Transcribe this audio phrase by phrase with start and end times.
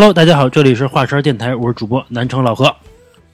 [0.00, 2.74] Hello，大家好，这里是华山电台，我是主播南城老何。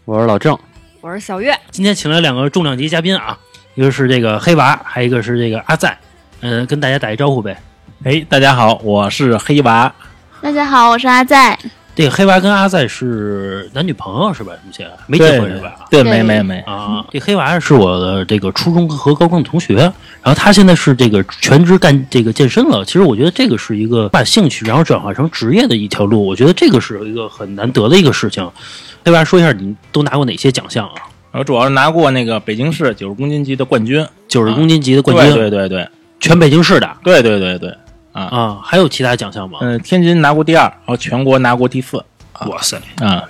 [0.05, 0.59] 我是老郑，
[1.01, 3.39] 我是小月，今天请来两个重量级嘉宾啊，
[3.77, 5.97] 一个是这个黑娃，还有一个是这个阿在。
[6.41, 7.57] 嗯、跟大家打一招呼呗。
[8.03, 9.95] 哎，大家好，我是黑娃。
[10.41, 11.57] 大家好，我是阿在。
[11.97, 14.53] 这个黑娃跟阿在是男女朋友是吧？
[14.67, 15.87] 目前没结婚是吧？
[15.91, 22.85] 对，没没没，啊，这黑娃是我的这个初中和高中的同学，然后他现在是这个全职干这个健身了。
[22.85, 28.47] 其实我觉得这个是一个把兴趣然后转化成职业的一条路，我觉得这个是一个很难得的一个事情。
[29.03, 30.95] 黑娃说一下你都拿过哪些奖项啊？
[31.33, 35.89] 我主要是拿过那个北京市九十公斤级的冠军，九十公斤级的冠军，对对对对
[36.21, 37.75] 全北京市的对对对对
[38.17, 39.59] 啊，啊，还有其他奖项吗？
[39.61, 42.03] 嗯，天津拿过第二，然后全国拿过第四
[42.47, 43.23] 哇塞，啊。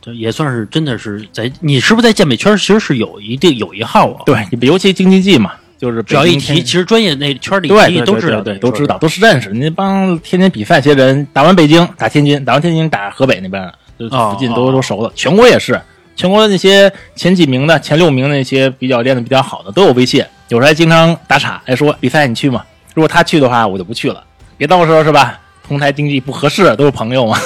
[0.00, 8.96] 这也算是真的是在你是不是在健美圈其实是有一定有一号啊？，对，尤其京津冀嘛，就是只要一提，其实专业那圈里对都知道，对对，都知道，。
[8.98, 9.50] 都是认识。
[9.50, 15.10] 那帮天津比赛些人，打完北京打天津，打完天津打河北那边，就哦附近哦都都熟了。
[15.16, 15.78] 全国也是，
[16.14, 22.64] 全国的那些前几名的、前六名那些比较练的比较好的都有微信，有时候还经常打岔，还说比赛你去吗？
[22.94, 24.24] 如果他去的话，我就不去了。
[24.58, 25.40] 别到时候是吧？
[25.66, 27.38] 同台竞技不合适，都是朋友嘛。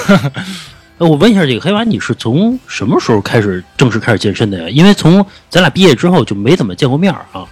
[0.97, 4.69] 呃，我问一下，这个黑娃，你是从什么时候开始正式开始健身的呀？
[4.69, 7.45] 因为从咱俩毕业之后就没怎么见过面儿啊。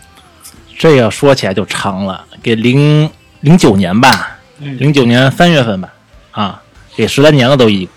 [0.78, 3.10] 这要说起来就长了，给零
[3.42, 5.90] 零九年吧，嗯零九年三月份吧，
[6.32, 6.62] 啊，
[6.96, 7.90] 给十来年了都已经。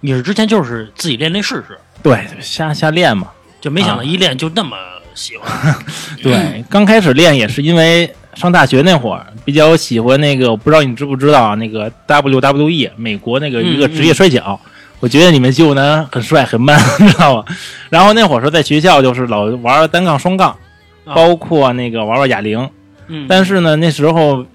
[0.00, 3.28] 你是之前就是自己练练试试，对，瞎瞎练嘛。
[3.60, 4.76] 就没想到啊一练就那么
[5.14, 5.76] 喜欢。
[6.22, 14.58] 对，刚开始练也是因为上大学那会儿比较喜欢那个，我不知道你知不知道啊，那个 WWE 美国那个一个职业摔跤，
[14.98, 17.44] 我觉得你们肌男很帅很 man， 你知道吗？
[17.90, 20.56] 然后那会儿说在学校就是老玩单杠、双杠，
[21.04, 22.68] 啊包括那个玩玩哑铃，
[23.08, 24.46] 嗯，但是呢那时候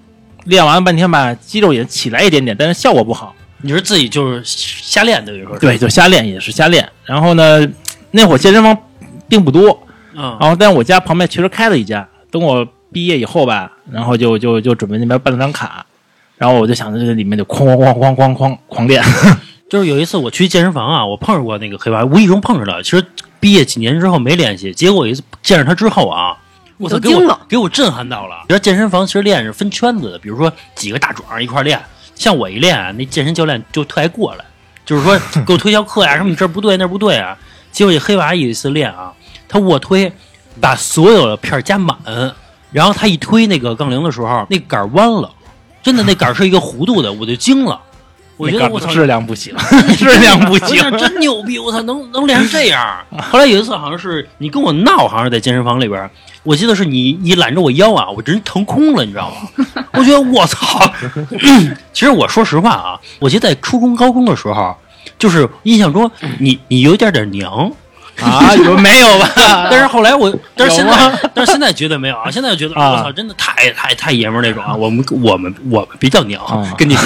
[0.46, 3.32] 练完半天吧，肌肉也起来一点点，但是效果不好。
[3.62, 6.88] 你是自己就是瞎练的，等于说对，就瞎练也是瞎练。
[7.04, 7.66] 然后呢，
[8.10, 8.76] 那会儿健身房
[9.28, 9.80] 并不多，
[10.14, 12.06] 嗯然后但是我家旁边确实开了一家。
[12.28, 15.84] 等我毕业以后吧，然后就就就准备那边办了张卡，
[16.36, 19.02] 然后我就想着这里面就哐哐哐哐哐哐狂练。
[19.68, 22.80] 就是有一次我去健身房啊，我碰上过那个黑娃，无意中碰着了。
[22.84, 23.04] 其实
[23.40, 26.36] 毕业几年之后没联系，结果有一次见着他之后啊，
[26.78, 28.36] 我操，给我给我震撼到了。
[28.44, 31.80] 你知道健身房其实练是分圈子的，比如说几个大壮一块儿练，
[32.14, 34.44] 像我一练啊，那健身教练就特爱过来，
[34.84, 37.36] 就是说给我推销课呀、什么你这儿不对那儿不对啊。
[37.72, 39.12] 结果这黑娃有一次练啊，
[39.48, 40.12] 他卧推
[40.60, 41.96] 把所有的片儿加满，
[42.76, 45.30] 然后他一推那个杠铃的时候，那杆儿弯了，
[45.82, 47.80] 真的那杆儿是一个弧度的，我就惊了。
[48.36, 49.56] 我觉得我操，质量不行，
[49.96, 50.76] 质量不我行。
[50.98, 51.58] 真牛逼！
[51.58, 53.02] 我操，能能练成这样。
[53.32, 56.10] 后来有一次好像是你跟我闹，好像是在健身房里边，
[56.42, 59.64] 我记得是你你揽着我腰啊，我真腾空了，你知道吗？
[59.96, 60.78] 我觉得我操。
[61.94, 64.76] 其实我说实话啊，我记得在初中高中的时候，
[65.18, 67.72] 就是印象中你你有一点点娘。
[68.20, 69.30] 啊，有没有吧？
[69.70, 74.74] 但是后来我， 但是现在，但是现在绝对没有啊，现在觉得啊我操，真的太太太爷们儿那种啊。
[74.74, 77.00] 我们我们我们比较娘啊，跟你比。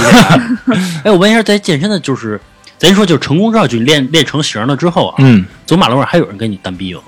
[1.04, 2.40] 哎，我问一下，在健身的，就是
[2.78, 7.00] 咱说就是成功之后，就练练成型了之后啊，嗯走马路上还有人跟你单逼吗？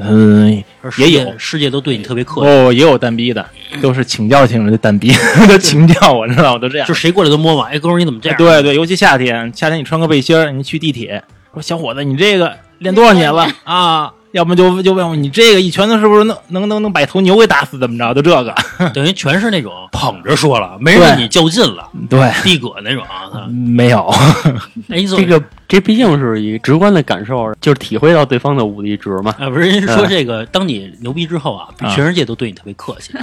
[0.00, 0.62] 嗯，
[0.96, 3.44] 也有世界都对你特别客气，哦，也有单逼的，
[3.82, 5.12] 都是请教型的单逼，
[5.48, 6.58] 都请教我，知道吗？
[6.60, 6.94] 都这样就。
[6.94, 8.38] 谁过来都摸我，哎，哥们儿你怎么这样？
[8.38, 11.20] 对对，尤其夏天，夏天你穿个背心儿，你去地铁，
[11.52, 14.12] 说小伙子，你这个练多少年了啊？
[14.32, 17.78] 要么就就问我，你这个一拳头是不是能能能能把头牛给打死？
[17.78, 18.12] 怎么着？
[18.12, 18.54] 就这个，
[18.92, 23.48] 等于全是那种 捧着说了，没人跟你较劲了，对，地哥那种啊。
[23.48, 24.12] 没有，
[25.16, 29.34] 这个这毕竟是一直观的感受，就是体会到对方的武力值嘛。
[29.38, 33.14] 啊，不是人家说嗯这个，当你牛逼之后啊，啊全世界都对你特别客气。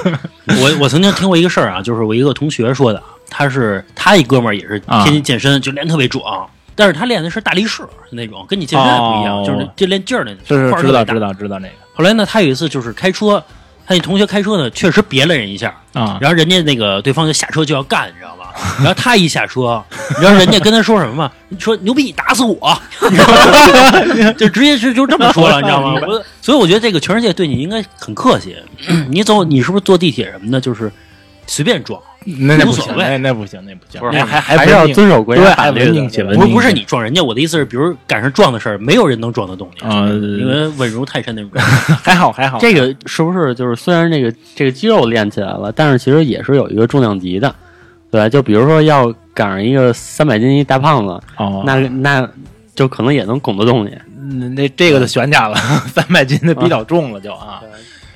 [0.60, 6.46] 我我曾经听过一个事儿啊，就是我一个同学说的，他是他一哥们儿也是啊天天健身，就练特别壮，
[6.80, 10.40] 但是他练的是大力士那种，跟你健身还不一样，哦就是就练劲儿那种。
[10.48, 11.20] 是知道知。
[11.20, 13.44] 道知道那个后来呢，他有一次就是开车，
[13.86, 18.54] 他那同学开车呢，确实别了人一下，啊，然后人家那个对方就下车就要干，你知道吧？
[18.78, 21.30] 然后他一下车，你知道人家跟他说什么吗？
[21.58, 22.80] 说牛逼，打死我！
[24.38, 26.00] 就直接是就这么说了，你知道吗？
[26.08, 28.56] 我所以我觉得这个全世界对你应该很客气。
[29.10, 30.90] 你走，你是不是坐地铁什么的，就是
[31.46, 32.00] 随便撞？
[32.24, 41.50] 那那不行，那那不行，那不行，不是那还还是要遵守国家，法律的还文明且文明，不是不是你撞人家，我的意思是，比如赶上撞的事儿，没有人能撞得动你，啊因为稳如泰山那种。
[42.02, 47.54] 还好还好，这个是不是就是虽然这个这个肌肉练起来了，但是其实也是有一个重量级的，
[48.10, 52.28] 对，就比如说要赶上一个三百斤一大胖子，哦，那那
[52.74, 53.96] 就可能也能拱得动你。
[54.32, 55.56] 那那这个就悬架了，
[55.92, 57.60] 三百斤的比较重了就啊，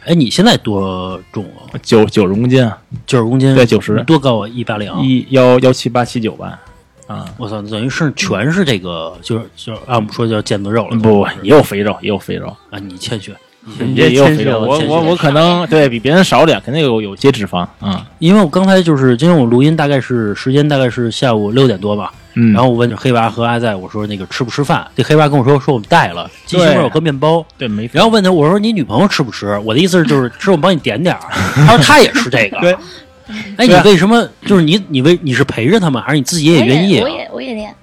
[0.07, 1.73] 哎，你现在多重啊？
[1.83, 3.55] 九九十公斤啊，九十公斤？
[3.55, 4.49] 对九十多高啊？
[4.49, 4.93] 一八零。
[5.01, 6.61] 一幺幺七八七九吧，
[7.07, 10.97] 啊，我操，等于是全是这个，就是就是按我们说叫腱子肉了。
[10.99, 13.33] 不不，也有肥肉，也有肥肉，啊，你谦虚，
[13.79, 14.61] 你也也有肥肉。
[14.61, 18.07] 我我我可能对比别人少点，肯定有有些脂肪啊。
[18.19, 24.87] 因为我刚才就是今天我录音大概是时间大概是下午六点多吧，嗯然后我问黑娃和阿在，我说那个吃不吃饭？
[24.97, 29.59] 这黑娃跟我说说我们带了鸡胸肉和面包，对没然后问他我说你女朋友吃不吃？
[29.65, 31.21] 我的意思是就是吃我帮你点点儿，
[31.67, 32.61] 他说他也吃这个。
[32.61, 32.77] 对，
[33.57, 36.03] 哎，你为什么就是你你为你是陪着他们？
[36.03, 37.03] 还是你自己也愿意啊？
[37.03, 37.75] 我也我也练。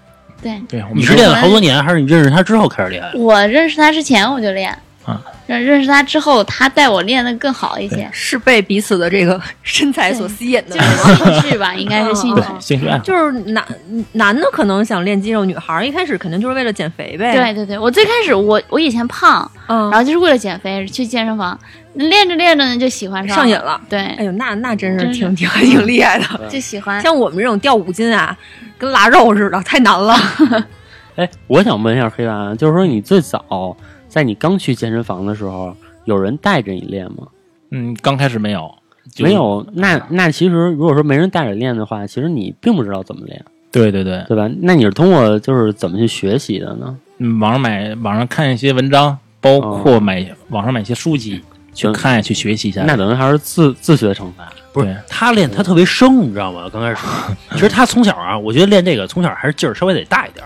[0.42, 3.04] 对，对，你是练了好多年，还是你认识他之后开始练？
[3.13, 4.71] 我认识他之前我就练，
[5.06, 5.21] 啊
[5.57, 12.44] 认认识他之后，他带我练的更好一些，是被彼此的这个身材所吸引的就，是兴趣吧，应该是兴趣。
[12.59, 13.03] 兴趣爱好。
[13.03, 13.65] 就是男
[14.13, 17.33] 男的可能想练肌肉，女孩儿一开始肯定就是为了减肥呗。
[17.33, 21.57] 对，对对，我最开始我我以前胖，嗯然，后就是为了减肥去健身房，
[21.94, 23.80] 练着练着呢就喜欢上上瘾了。
[23.89, 26.25] 对，哎呦，那那真是真是挺挺挺厉害的。
[26.50, 27.01] 就喜欢。
[27.01, 28.38] 像我们这种掉五斤啊，
[28.77, 30.15] 跟拉肉似的，太难了。
[31.18, 33.75] 哎，我想问一下黑娃，就是说你最早
[34.12, 35.74] 在你刚去健身房的时候，
[36.04, 37.25] 有人带着你练吗？
[37.69, 38.69] 嗯，刚开始没有，
[39.13, 39.34] 就没。
[39.34, 43.42] 有，那那其实如果说没人带着练的话，其实你并不知道怎么练，
[43.72, 44.50] 对对对，对吧？
[44.60, 46.98] 那你是通过就是怎么去学习的呢？
[47.19, 51.42] 嗯，网上买网上看一些文章，包括买网上买一些书籍
[51.74, 52.84] 去嗯看去学习一下。
[52.86, 54.44] 那等于还是自自学成才。
[54.74, 56.69] 不是他练他特别生，你知道吗？
[56.72, 57.06] 刚开始，
[57.54, 60.46] 其实他从小啊，我觉得练这个从小还是劲儿稍微得大一点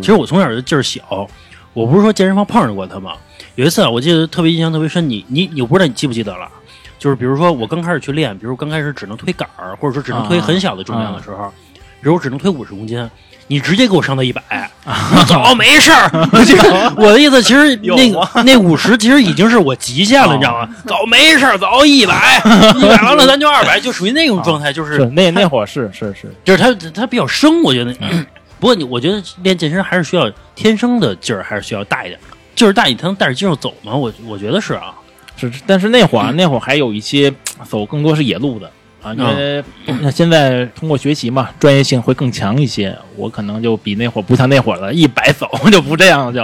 [0.00, 1.28] 其实我从小就劲儿小，
[1.76, 3.12] 我不是说健身房碰着过他吗？
[3.54, 6.48] 有一次啊，我记得特别印象特别深，你你你我不知道你记不记得了，
[6.98, 11.52] 就是比如说我刚开始去练，比如刚开始只能推杆儿，或者说只能推很小的重量的时候，
[12.00, 13.06] 比如我只能推五十公斤。
[13.48, 14.68] 你直接给我上到一百，
[15.14, 16.10] 你走没事儿。
[16.98, 20.68] 我的意思，其实那个那五十其实已经是我极限了，你知道吗？
[20.84, 22.42] 走没事儿，走一百，
[22.76, 27.94] 一百完了咱就二百，就属于那种状态，就是是那那会儿是是是，就是他他比较生，我觉得。
[28.66, 32.18] 不过你我觉得练健身还是需要天生的劲儿，还是需要大一点，
[32.56, 33.94] 劲儿大你才能带着肌肉走嘛。
[33.94, 34.92] 我我觉得是啊，
[35.36, 37.32] 是，但是那会儿那会儿还有一些
[37.62, 38.68] 走更多是野路的
[39.04, 39.62] 啊，因为
[40.02, 42.92] 那现在通过学习嘛，专业性会更强一些。
[43.14, 46.40] 我可能就比那会儿不像那会儿了，一百走就不这样了就。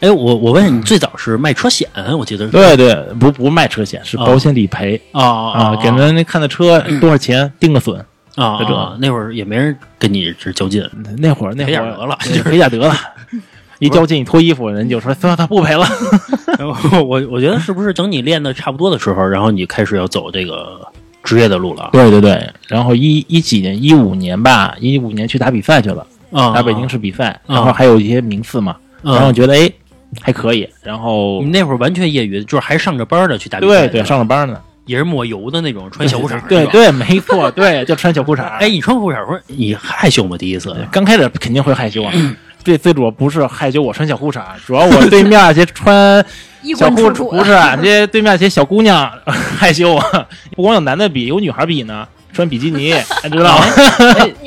[0.00, 1.86] 哎，我我问你，最早是卖车险，
[2.18, 8.02] 我记得是对对，不不卖车险，是保险理赔啊啊啊，给人家看的车多少钱，定个损。
[8.36, 10.82] 啊这啊，那会儿也没人跟你这较劲，
[11.18, 12.94] 那会儿那会儿得了对赔点得了。
[13.80, 15.86] 一较劲，一脱衣服，人就说：“算了，他不赔了。
[16.92, 20.86] 我我我觉得是不是等你练的差不多的时候，然后你开始要走这个
[21.24, 26.52] 职业的路了”对对对，然后一一几年，一五年吧，一五年去打比赛去了，啊？
[26.52, 29.72] 打北京市比赛，啊然后还有一些名次嘛，啊，然后觉得哎
[30.20, 34.60] 还可以，然后你那会儿完全业余，就是还上着班呢去打比赛，对对上着班呢，
[34.90, 36.44] 也是抹油的那种，穿小裤衩。
[36.48, 38.42] 对对，没错，对，就穿小裤衩。
[38.58, 40.36] 哎，，你穿裤衩儿，我说你害羞吗？
[40.36, 42.12] 第一次刚开始肯定会害羞啊。
[42.64, 46.22] 最最主要不是害羞，我穿小裤衩，主要我对面这穿
[46.76, 52.92] 小裤不是这对面这些小姑娘害羞啊，不光有男的比，有女孩比呢，穿比基尼，
[53.30, 53.64] 知道吗？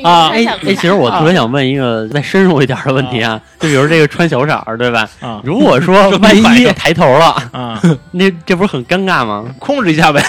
[0.02, 5.08] 啊哎哎，其实我特别想问一个再深入一点的问题啊，就比如这个穿小衫儿，对吧？
[5.20, 7.80] 啊如果说 万一抬头了，啊，
[8.12, 9.44] 那这不是很尴尬吗？
[9.58, 10.22] 控制一下呗。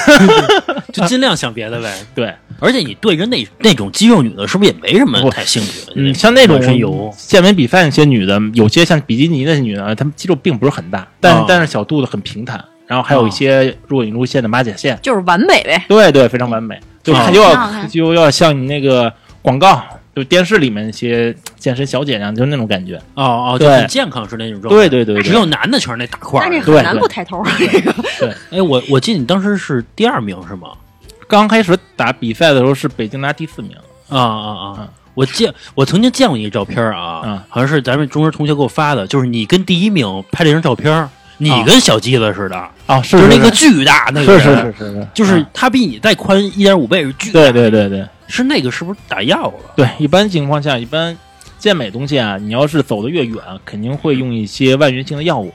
[0.93, 1.93] 就尽量想别的呗。
[2.13, 5.91] 对，而且你对着那那种肌肉女的，是不是也没什么不太兴趣？
[5.95, 15.83] 嗯，像那种满身油健美比赛那些女的，有些像比基尼那些女的，她们肌肉并不是很大，但但是小肚子很平坦，然后还有一些若隐若现的马甲线，就是完美呗。
[15.89, 19.81] 对对，非常完美，就哦看就要就要像你那个广告，
[20.13, 22.97] 就电视里面那些健身小姐那样，就是那种感觉。
[23.13, 24.77] 哦哦，就对很健康是那种状态。
[24.77, 26.49] 对对对对只有男的全是那大块儿。
[26.49, 27.95] 那很难对对不抬头啊，这个
[28.51, 30.69] 哎，我我记得你当时是第二名是吗？
[31.27, 33.71] 刚开始打比赛的时候是北京拿第四名，
[34.09, 34.87] 啊啊啊嗯！
[35.15, 49.53] 我见我曾经见过一个照片啊，嗯好像是咱们中学同学给我发的，就是你跟第一名拍了一张照片，你跟小鸡子似的，啊，是就是那个巨大那个是人，是是是是，就是啊他比你再宽一点五倍，是巨大对对对对是那个是不是打药了？
[49.75, 51.15] 对，一般情况下，一般
[51.59, 55.53] 健美东西啊，你要是走得越远，肯定会用一些外源性的药物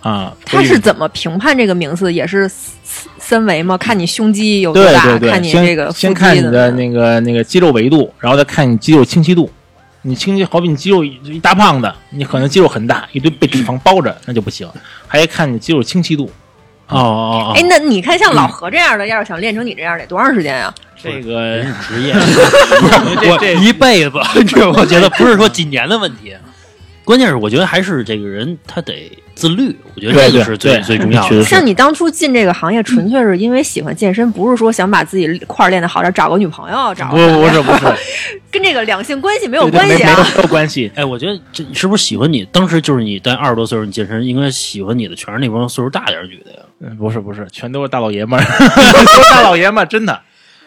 [0.00, 0.34] 啊。
[0.44, 2.12] 他是怎么评判这个名次？
[2.12, 3.78] 也是三三维吗？
[3.78, 9.48] 看你胸肌有多大，对对，看你这个先看你的那个那个肌肉维度，然后再看你肌肉清晰度。
[10.06, 14.68] 你清晰，好比你肌肉一一大胖子，你可能肌肉很大，一堆被脂肪包着，那就不行。
[15.08, 16.30] 还得看你肌肉清晰度。
[16.88, 20.72] 哦哦哦哎，那你看像老何这样的，要是想练成你这样，得多长时间呀？
[21.02, 26.34] 这个是职业， 不是 我一辈子， 这我觉得不是说几年的问题。
[27.04, 31.44] 关键是我觉得还是这个人他得自律，我觉得这个是最最重要的。
[31.44, 37.94] 像你当初进这个行业，纯粹是因为喜欢健身，不是说想把自己块儿练得好点，找个女朋友，找不个不是不是
[38.50, 40.10] 跟这个两性关系没有关系啊。
[40.10, 40.90] 没没有没有关系。
[40.96, 42.44] 哎，我觉得这是不是喜欢你？
[42.46, 46.58] 当时就是你在二十多岁时候你健身，应该喜欢你的全是那帮岁数大点的女的呀。
[46.80, 48.42] 嗯，不是不是，全都是大老爷们儿，
[48.92, 50.20] 都是大老爷们儿，真的。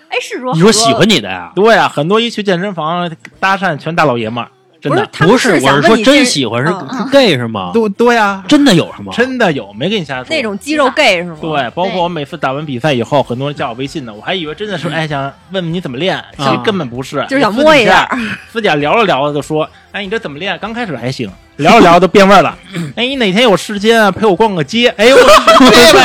[0.10, 1.52] 哎，是说你说喜欢你的呀？
[1.56, 4.50] 对呀、很多一去健身房搭讪全大老爷们儿，
[4.82, 5.08] 真的。
[5.20, 6.74] 不是不是，我是说真喜欢是
[7.12, 7.72] gay 是吗？
[7.74, 9.12] 多多呀，真的有是吗？
[9.16, 10.28] 真的有，没跟你瞎说。
[10.30, 11.38] 那种肌肉 gay 是吗？
[11.42, 18.08] 对，包括我每次打完比赛以后，很多人加我微信呢，我还以为真的是 哎想问问你怎么练，其实根本不是，就是想摸一下
[18.52, 18.76] 私底下。
[18.76, 20.58] 聊着聊着就说，哎，你这怎么练？
[20.60, 22.56] 刚开始还行，聊着聊着都变味儿了。
[22.96, 24.88] 哎，你哪天有时间啊，陪我逛个街？
[24.98, 25.18] 哎呦，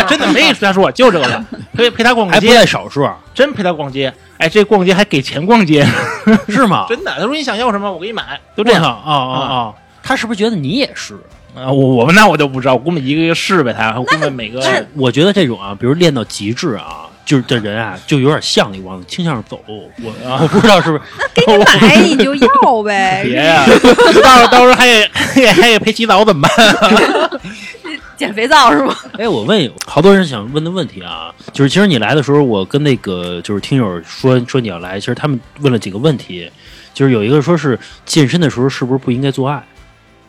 [0.09, 4.13] 真的没瞎说，就这个了，陪陪他逛个还不街，在少数，真陪他逛街。
[4.43, 5.87] 哎，这逛街还给钱逛街，
[6.51, 6.87] 是吗？
[6.89, 7.13] 真的。
[7.17, 8.83] 他说你想要什么，我给你买，都这样。
[8.83, 9.73] 啊啊啊！
[10.03, 11.15] 他是不是觉得你也是？
[11.55, 19.61] 啊，我我们那我就不知道，我估摸一个一个试呗，他，我估摸每个那我觉得这种啊，比如练到极致啊，就是这人啊，就有点像你往倾向走。
[19.69, 21.03] 我我不知道是不是？
[21.35, 27.31] 给你买你就要呗，别呀、到时候到时候还得还得还得陪洗澡怎么办？
[28.23, 28.97] 减肥皂是吗？
[29.19, 36.49] 哎，我问好多人想问的问题啊，就是其实你来的时候，我跟那个就是听友说说你要来，其实他们问了几个问题，
[36.95, 37.77] 就是有一个说是
[38.07, 39.61] 健身的时候是不是不应该做爱，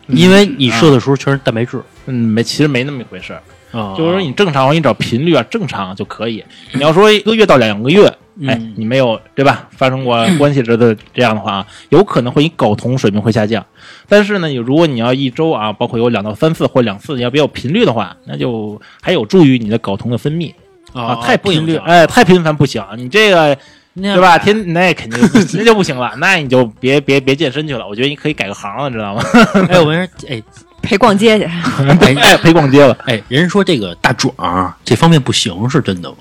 [0.08, 3.40] 因为你射的时候全是蛋白质嗯，没，其实没那么一回事儿，
[3.78, 6.44] 啊，就是说你正常，我给你找频率啊正常就可以。
[6.72, 8.12] 你要说一个月到两个月，
[8.48, 9.68] 哎嗯，你没有对吧？
[9.70, 13.64] 发生过关系之的这样的话啊，有可能会你睾酮水平会下降。
[14.08, 20.52] 但是呢，你如果你要一周啊，包括有两到三次或两次，你要比较频率的话，那就还有助于你的睾酮的分泌
[20.92, 21.16] 啊。
[21.22, 22.84] 太频率，哎，太频繁不行。
[22.96, 23.56] 你这个
[23.94, 24.36] 对吧？
[24.36, 25.20] 天，那肯定
[25.54, 27.86] 那就不行了，那你就别别别健身去了。
[27.86, 29.22] 我觉得你可以改个行了，知道吗？
[29.70, 30.42] 哎，我跟你说，哎
[30.84, 31.44] 陪逛街去，
[32.00, 32.96] 哎哎，陪逛街了。
[33.06, 36.16] 哎，人说这个大壮儿这方面不行，是真的吗？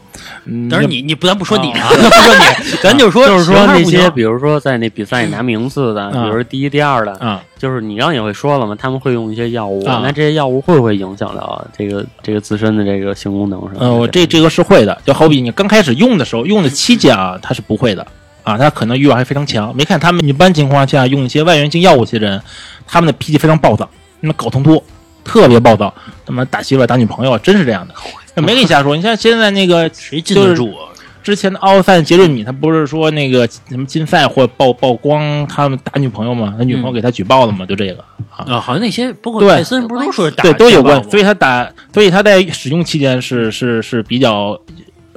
[0.46, 13.74] 嗯当然你你不咱不说你啊，不说你， 咱就说就是说那些，比如说在那比赛里拿名次的，比如说第一、第二的，啊，就是你刚刚也会说了嘛，他们会用一些药物，啊那这些药物会不会影响到这个这个自身的这个性功能上？
[13.79, 18.05] 呃，我这这个是会的，就好比你刚开始用的时候，用的期间啊，它是不会的
[18.43, 19.75] 啊，它可能欲望还非常强。
[19.75, 22.41] 没看他们一般情况下用一些外源性药物些人，
[22.88, 23.89] 他们的脾气非常暴躁，
[24.24, 24.82] 那么搞冲突，
[25.22, 25.94] 特别暴躁，
[26.25, 27.94] 他妈打媳妇儿打女朋友，真是这样的。
[28.42, 30.88] 没跟你瞎说，你像现在那个 谁禁得住啊？
[31.22, 36.56] 之前的奥赛杰瑞米，他不是说那个什么禁赛或曝曝光他们打女朋友吗？
[36.58, 37.65] 他女朋友给他举报了嘛？
[37.65, 41.03] 就这个啊，啊，好像那些包括对泰森不是都说打对，都有关。
[41.10, 44.58] 所以他打，所以他在使用期间是是是比较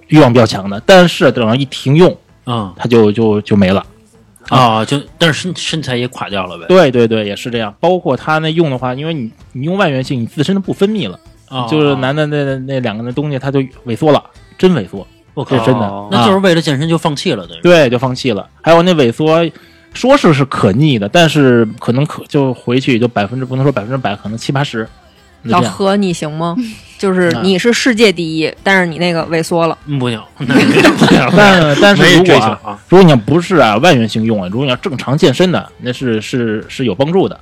[0.08, 3.84] 欲望比较强的，但是等到一停用，嗯他就就就没了。
[4.48, 6.66] 啊啊，就但是身身材也垮掉了呗。
[6.68, 7.74] 对对对，也是这样。
[7.80, 14.22] 包括他那用的话，因为你你用外源性，你自身的不分泌了，啊，就是男的那那那两个那东西，他就萎缩了，
[14.56, 18.48] 真萎缩，我靠是真的哦，那就是为了健身就放弃了，等于对，就放弃了。
[18.62, 19.44] 还有那萎缩，
[19.92, 24.88] 说是是可逆的，但是可能可就回去也就百分之不能说百分之百，可能七八十。
[25.48, 26.56] 老何你行吗？
[26.98, 37.38] 就是你是世界第一，但是你那个萎缩了，嗯不行， 那不行但但是如果啊如果你要不是啊外源性用啊，如果你要正常健身的，那是是是有帮助的。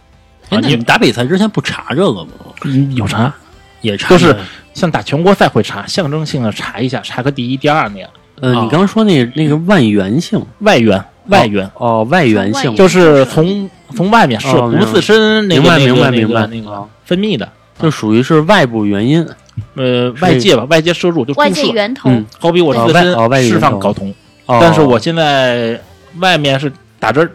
[0.51, 2.33] 哎，啊你们打比赛之前不查这个吗？
[2.65, 3.33] 嗯有查，
[3.81, 4.37] 也查就是
[4.75, 8.11] 像打全国赛会查，象征性的查一下，查个第一、第二那样。
[8.41, 8.65] 呃，啊。
[8.65, 10.45] 你刚刚说那那个外源性。
[10.59, 12.75] 外源，外源、哦，外源性。
[12.75, 16.41] 就是从从外面是不自身那明白个那个那明白明白。
[16.41, 19.27] 个那个啊分泌的，就属于是外部原因，
[19.75, 21.75] 呃，外界吧，外界摄入就外界注射。
[21.75, 22.25] 源头，嗯。
[22.39, 24.15] 好比我自身哦外界释放睾酮，
[24.47, 24.59] 哦。
[24.61, 25.81] 但是我现在
[26.21, 27.29] 外面是打针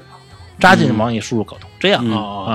[0.60, 2.04] 扎进去嗯往里输入睾酮，这样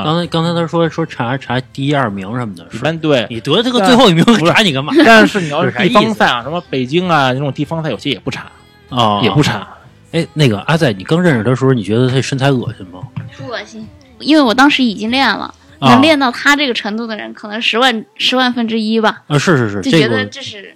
[0.04, 3.26] 刚才刚才他说说查查第一二名什么的，一是般对。
[3.30, 4.92] 你得这个最后一名不查你干嘛？
[5.04, 8.46] 但是你要是 地方赛啊，什么北京啊那种地方赛，有些也不查，
[8.90, 9.66] 啊，也不查。
[10.12, 13.00] 哎，那个阿仔，你刚认识他的时候，你觉得他身材恶心吗？
[13.36, 13.86] 不恶心，
[14.20, 20.74] 因为我当时已经练了，啊能练到他这个程度的人，可能十万十万分之一吧，啊，是是是，就觉得这是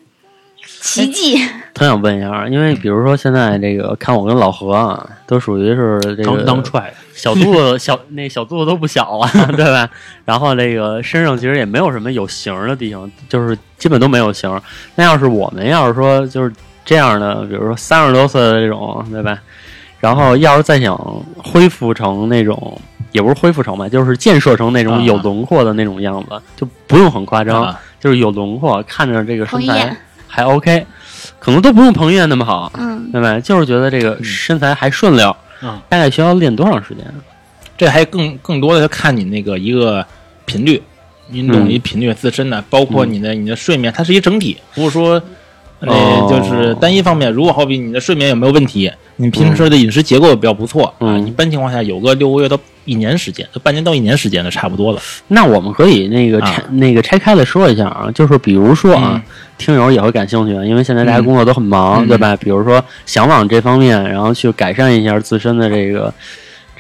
[0.81, 1.41] 奇迹。
[1.75, 9.89] 他想问一下，因为比如说现在这个看我跟老何啊，都属于是这刚个当踹小肚子小那小肚子都不小了， 对吧？
[10.25, 14.61] 然后这个身上其实也没有什么有型儿的地方，就是基本都没有型儿。
[14.97, 16.53] 那要是我们要是说就是
[16.85, 19.39] 这样的，比如说三十多岁的这种，对吧？
[20.01, 20.97] 然后要是再想
[21.37, 22.81] 恢复成那种，
[23.13, 29.97] 也不是恢复成吧，就是建设成那种啊有轮廓的那种样子，就不用很夸张，啊就是有轮廓，看着这个身材
[30.27, 30.87] 还 OK。
[31.39, 33.39] 可能都不用彭于晏那么好，嗯，对吧？
[33.41, 37.05] 就是觉得这个身材还顺溜，嗯，大概需要练多长时间？
[37.77, 40.05] 这还更更多的是看你那个一个
[40.45, 40.83] 频率，
[41.31, 45.21] 运动嗯一频率自身的，包括你的你的睡眠，它是一整体，不是说。
[45.81, 55.01] 呃，哦就是单一方面，如果好比你的睡眠有没有问题，你平时的饮食结构也比较不错、啊，嗯一般情况下有个六个月到一年时间，就半年到一年时间的差不多了。
[55.29, 59.23] 那我们可以那个拆、啊那个拆开了说一下啊，就是比如说啊，嗯
[59.59, 62.35] 听友也会感兴趣，因为现在大家工作都很忙，嗯对吧？
[62.37, 66.13] 比如说想往这方面，然后去改善一下自身的这个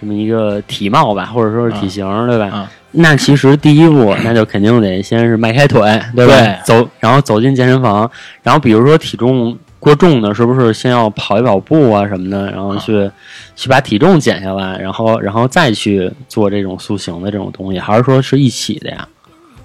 [0.00, 2.47] 这么一个体貌吧，或者说是体型，对吧？
[2.47, 5.83] 啊那其实第一步， 那就肯定得先是迈开腿，
[6.17, 6.35] 对吧？
[6.35, 8.11] 对走，然后走进健身房，
[8.43, 13.11] 然后比如说体重过重的，是不是先要跑一跑步啊什么的，然后去、
[13.55, 19.09] 去把体重减下来，然后然后再去做这种塑形的这种东西，还是说是一起的呀？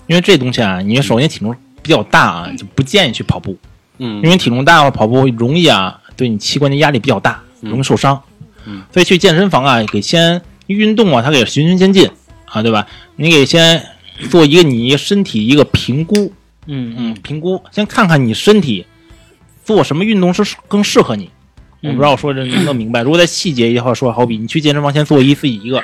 [0.08, 3.58] 因为这东西啊，你首先体重比较大啊，就不建议去跑步，
[3.98, 8.22] 嗯因为体重大了跑步容易啊，对你器官的压力比较大，容易受伤。
[8.66, 12.10] 嗯，所以去健身房啊，给先运动啊，它给循序渐进
[12.46, 12.88] 啊，对吧？
[13.16, 13.82] 你给先
[14.30, 16.32] 做一个你身体一个评估，
[16.68, 18.86] 嗯嗯，评估，先看看你身体
[19.64, 21.30] 做什么运动是更适合你。
[21.82, 23.02] 我不知道我说这能不能明白。
[23.04, 25.84] 如果在细节一话说，好比你去健身房先做一次一个，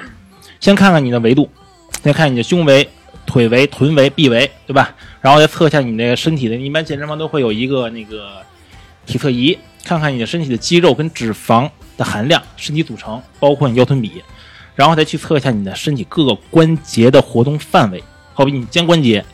[0.60, 1.50] 先看看你的维度，
[2.04, 2.88] 先看你的胸围、
[3.26, 4.96] 腿围、臀围、臂围，对吧？
[5.20, 8.38] 然后再测一下你那个身体的，一般健身房都会有一个那个
[9.06, 14.24] 体测仪，看看你的身体的肌肉跟脂肪的含量、身体组成，包括你腰臀比，
[14.76, 18.02] 然后再去测一下你的身体各个关节的活动范围，
[18.34, 19.26] 好比你肩关节、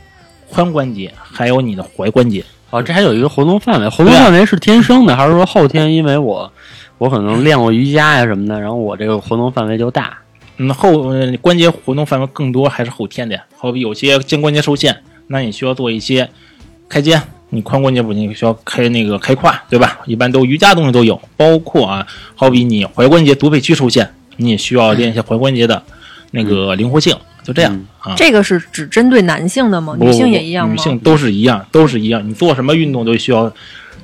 [0.51, 2.43] 髋关节，还有你的踝关节。
[2.69, 6.51] 哦，这还有一个活动范围，活动范围是天生的，还是说后天因为我
[6.97, 10.17] 我可能练过瑜伽呀什么的，然后我这个活动范围就大？
[10.57, 13.43] 嗯，后呃关节活动范围更多还是后天的呀？
[13.57, 16.29] 好比有些肩关节受限，那你需要做一些
[16.87, 19.99] 开肩；你髋关节不行，需要开那个开胯，对吧？
[20.05, 25.83] 一般都瑜伽东西都有，包括啊，好比你踝关节足背屈受限，你也需要练一下踝关节的
[26.31, 28.15] 那个灵活性，就这样、嗯啊。
[28.17, 29.95] 这个是只针对男性的吗？
[29.99, 30.73] 女性也一样吗？
[30.73, 32.27] 女性都是一样，都是一样。
[32.27, 33.53] 你做什么运动都需要，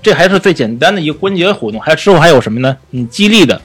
[0.01, 1.81] 这还是最简单的一个关节活动。
[1.81, 2.77] 还之后还有什么呢？
[2.91, 3.59] 你激励的，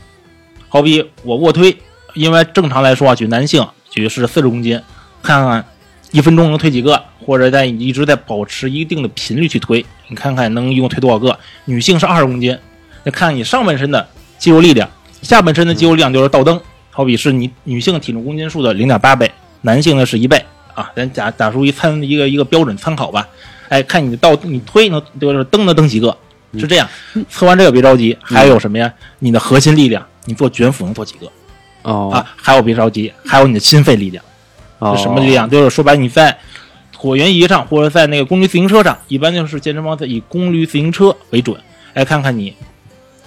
[0.69, 1.77] 好比我卧推，
[2.15, 4.81] 因为正常来说啊，举男性举是四十公斤，
[5.23, 5.65] 看看
[6.13, 11.39] 一分钟能推几个，或者在一直在保持一定的频率去推，你看看能一共推多少个。
[11.67, 12.57] 女性是二十公斤，
[13.05, 14.07] 那看你上半身的
[14.39, 14.89] 肌肉力量，
[15.23, 16.61] 下半身的肌肉力量就是倒蹬，
[16.91, 19.31] 好比是你女性体重公斤数的零点八倍，
[19.67, 20.41] 男性呢是一倍
[20.75, 23.29] 啊，咱假打出一参一个一个标准参考吧。
[23.69, 26.17] 哎，看你的倒你推能就是蹬能蹬几个，
[26.55, 26.89] 是这样。
[27.29, 28.93] 测完这个别着急，还有什么呀？
[29.19, 31.29] 你的核心力量，你做卷腹能做几个
[31.83, 32.25] 哦啊？
[32.37, 34.25] 还有别着急，还有你的心肺力量。
[34.79, 35.51] 哦是什么力量？
[35.51, 36.39] 就是说白，你在
[36.97, 41.59] 椭圆仪上或者在那个功率自行车上，一般就是健身房在以功率自行车为准，
[41.95, 42.55] 来看看你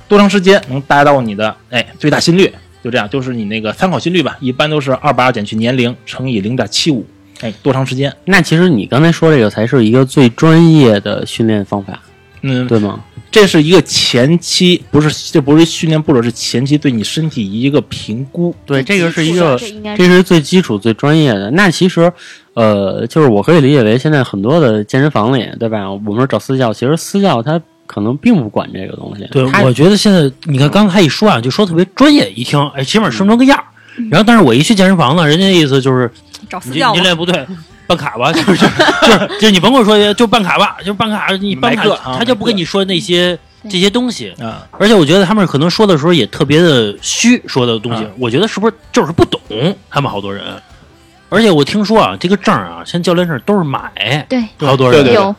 [0.07, 7.05] 多长时间能达到你的哎最大心率，就这样，就是你那个参考心率吧，一般都是二百二减去年龄乘以零点七五，
[7.41, 8.15] 哎，多长时间？
[8.25, 12.01] 那其实你刚才说这个才是一个最专业的训练方法，
[12.41, 13.03] 嗯，对吗？
[13.31, 18.55] 这是一个前期，不是这不是训练步骤，是前期对你身体一个评估。
[18.65, 21.51] 对，这个是一个这是这是最基础、最专业的。
[21.51, 22.11] 那其实，
[22.55, 25.91] 呃，就是我可以理解为现在很多的健身房里，对吧？
[25.91, 29.27] 我们说找私教，其实私教他可能并不管这个东西。
[29.31, 33.65] 对，我觉得现在你看刚才他一说啊，就说特别专业，一听哎，起码生成个样儿。
[34.11, 36.95] 然后，但是我一去健身房呢，人家意思就是你这找私教吗？
[36.95, 37.47] 你练不对，
[37.87, 38.69] 办卡吧，就是就是
[39.01, 41.83] 就是就是你甭跟我说就办卡吧，就办卡，你办卡
[42.15, 44.31] 他就不跟你说那些这些东西。
[44.39, 49.41] 啊，而且我觉得他们可能说的时候也特别的虚，说的东西，啊我觉得是不是就是不懂？
[49.89, 50.43] 他们好多人，
[51.29, 55.35] 而且我听说啊，这个证啊，现在教练证都是买，对好多人对对有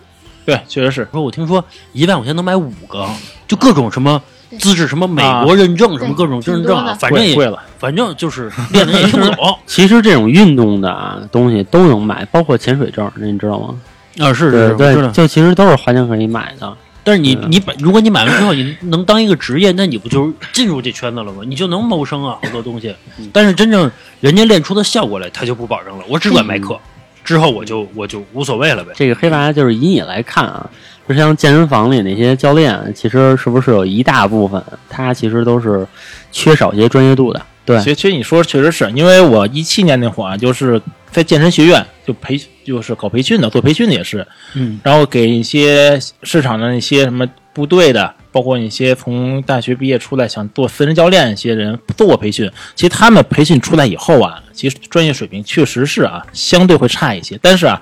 [0.51, 1.09] 对，确实是。
[1.13, 3.07] 说我听说一万块钱能买五个，
[3.47, 4.21] 就各种什么
[4.59, 13.75] 资质，什么美国认证，什么各种认证反正也贵贵了，反正就是练的也听不懂 其实这种运动的啊东西都能买，包括潜水证，你知道吗？
[14.19, 16.77] 啊，是是是，对，就其实都是花钱可以买的。
[17.03, 21.43] 但是你你把如果你买完之后，你能当一个职业，那你不就是进入这圈子了吗？
[21.47, 22.95] 你就能谋生啊，好多东西。
[23.33, 26.05] 但是真正人家练出的效果来，他就不保证了。
[26.09, 26.79] 我只管卖课，
[27.25, 28.93] 之后我就我就无所谓了呗。
[28.97, 30.69] 这个黑娃就是以你来看啊，
[31.09, 35.87] 就像健身房里那些教练，其实是不是有一大部分他其实都是
[36.33, 37.43] 缺少一些专业度的？
[37.65, 40.81] 对，其实其实你说确实是因为我一七年那会儿啊，就是
[41.11, 57.81] 在健身学院就培就是搞培训的，做培训的也是，嗯，然后给一些市场的那些什么部队的，包括一些从大学毕业出来想做私人教练一些人做过培训，其实他们培训出来以后啊，其实专业水平确实是啊相对会差一些，但是啊，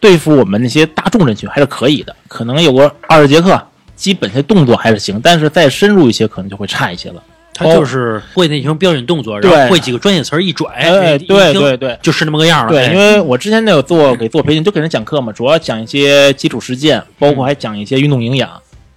[0.00, 3.60] 对付我们那些大众人群还是可以的，可能有个二十节课
[3.94, 7.22] 基本些动作还是行，但是再深入一些可能就会差一些了。
[7.58, 11.98] 他就是会那种标准动作，然对后会几个专业词儿一拽，哎，对对对。
[12.02, 12.70] 就是那么个样儿了。
[12.70, 18.50] 对，哎因为我之前那有做给做培训，就给人讲课嘛，主要讲一些基础实践，包括还讲一些运动营养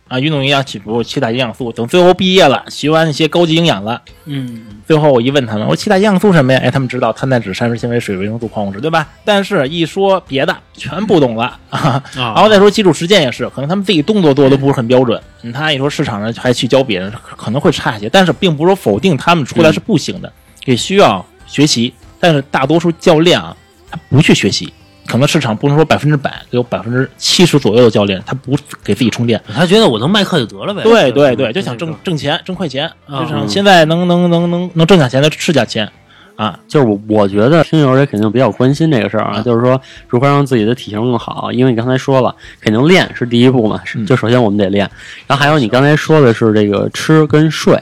[0.10, 1.72] 啊，运动营养起步七大营养素。
[1.72, 6.60] 等最后毕业了，学完一些高级营养了，嗯，最后我一问他们，我说七大营养素什么呀？
[6.62, 9.08] 哎，他们知道碳代脂、膳食纤维、水、维生素、矿物质，对吧？
[9.24, 11.80] 但是一说别的，全不懂了啊。
[11.80, 12.04] 啊，
[12.36, 15.22] 然后再说基础实践也是，可能他们自己动作做的不是很标准。
[15.43, 20.34] 嗯他一说市场上还去教别人，可可能会差一些，但是并不是说否定他们出来是不行的，
[20.65, 21.93] 也需要学习。
[22.19, 23.56] 但是大多数教练啊，
[23.89, 24.74] 他不去学习，
[25.10, 29.41] 可能市场不能说百分之百，有百分之七十左右的教练他不给自己充电。
[29.54, 30.84] 他觉得我能卖课就得了呗。
[30.84, 35.89] 对对对，就想挣挣钱、挣快钱，啊就想现在能能能能能挣点钱的是点钱
[36.36, 36.58] 啊。
[36.67, 41.52] 就是我我觉得听友也肯定比较关心这个事儿啊，嗯就是说如何让自己的体型更好。
[41.52, 44.89] 因为你刚才说了，肯定练是第一步嘛，就首先我们得练，
[45.26, 47.78] 然后还有你刚才说的是这个吃跟睡，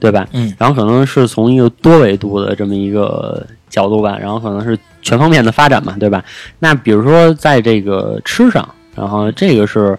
[0.00, 0.26] 对吧？
[0.32, 6.24] 嗯然后可能是从一个多维度的这么一个角度吧，然后可能是全方面的发展嘛，对吧？
[6.58, 9.96] 那比如说在这个吃上，然后这个是，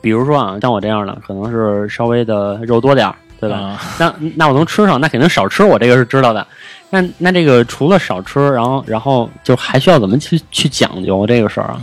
[0.00, 3.56] 比如说啊，像我这样的，可能是稍微的肉多点儿，对吧？
[3.58, 6.46] 啊那那我能吃上，那肯定少吃，我这个是知道的。
[6.88, 11.82] 那那这个除了少吃，然后然后就还需要怎么去去讲究这个事儿啊？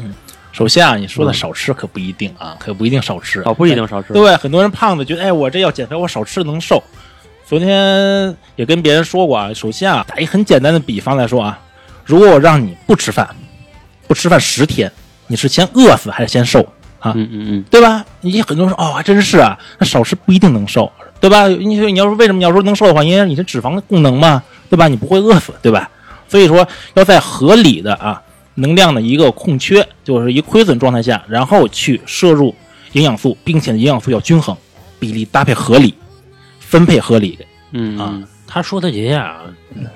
[0.53, 4.13] 首先啊，你说的少吃可不一定啊，可不一定少吃，哦，不一定少吃。
[4.13, 6.81] 对，很多人胖子觉得，哎，我这要减肥，我少吃能瘦。
[7.45, 11.59] 昨天也跟别人说过啊，首先啊，打一很简单的比方来说啊，
[12.05, 13.27] 如果我让你不吃饭，
[14.07, 14.91] 不吃饭十天，
[15.27, 16.61] 你是先饿死还是先瘦
[16.99, 17.13] 啊？
[17.15, 18.05] 嗯嗯嗯，对吧？
[18.21, 21.47] 你很多人说哦，还真是啊，那少吃不一定能瘦，对吧？
[21.47, 24.87] 你说你要说为什么你要说能瘦的话，因为你是脂肪的功能嘛，对吧？
[24.87, 25.89] 你不会饿死，对吧？
[26.27, 28.21] 所以说要在合理的啊
[28.55, 32.53] 能量的一个空缺，就是一亏损状态下，然后去摄入
[32.91, 34.55] 营养素，并且营养素要均衡，
[34.99, 35.93] 比例搭配合理，
[36.59, 37.37] 分配合理。
[37.41, 38.27] 啊嗯嗯。
[38.53, 39.41] 他说他姐姐啊，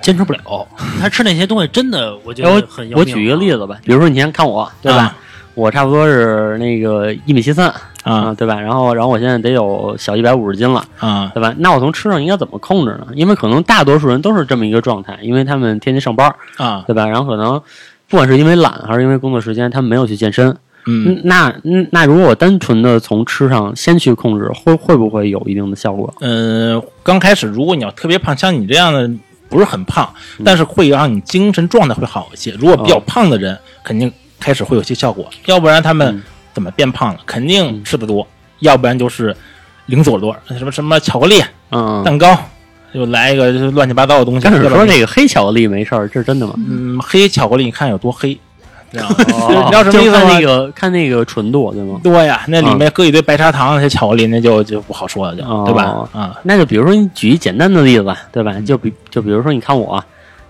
[0.02, 0.66] 坚持不了，
[1.00, 5.02] 他吃那些东西真的，我觉得很要命我举一个例子吧，比如说你先看我，对吧？
[5.04, 5.16] 啊
[5.54, 7.72] 我差不多是那个一米七三
[8.04, 8.60] 啊对吧？
[8.60, 11.52] 然后然后我现在得有小一百五十斤了，啊对吧？
[11.58, 13.08] 那我从吃上应该怎么控制呢？
[13.14, 17.06] 因为可能大多数人都是这么一个状态，因为他们天天上班，啊对吧？
[17.06, 17.60] 然后可能
[18.08, 20.56] 不管是因为懒还是因为工作时间，他们没有去健身。
[20.88, 26.12] 嗯，嗯，那嗯那如果我单纯的从吃上先去控制，会会不会有一定的效果？
[26.20, 29.08] 呃，刚开始如果你要特别胖，像你这样的
[29.48, 32.52] 不是很胖，嗯但是会让你精神状态会好一些。
[32.58, 36.22] 如果比较胖的人，肯定开始会有些效果，要不然他们嗯
[36.54, 37.20] 怎么变胖了？
[37.26, 38.26] 肯定吃的多，
[38.60, 39.36] 要不然就是
[39.86, 42.36] 零左多，什么什么巧克力、嗯，蛋糕，
[42.92, 44.40] 又来一个乱七八糟的东西。
[44.42, 46.54] 但是说那个黑巧克力没事儿，这是真的吗？
[46.56, 48.38] 嗯，黑巧克力你看有多黑，
[48.90, 50.40] 这样 哦你知道什么意思吗看那？
[50.40, 52.00] 个看那个纯度，对吗？
[52.02, 56.08] 对呀，那里面搁一堆白砂糖，那些巧克力那就就不好说了，就哦对吧？
[56.12, 58.54] 啊，那就比如说你举一简单的例子，对吧？
[58.66, 60.02] 就比就比如说你看我，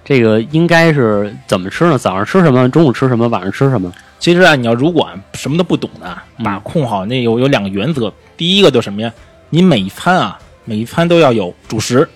[0.05, 1.99] 这个应该是怎么吃呢？
[1.99, 2.69] 早上吃什么？
[2.69, 3.27] 中午吃什么？
[3.29, 3.93] 晚上吃什么？
[4.21, 8.13] 其实啊，你要如果什么都不懂的，嗯把控好那有有两个原则。
[8.37, 9.13] 第一个就是什么呀？
[9.51, 12.09] 你每一餐啊，每一餐都要有主食，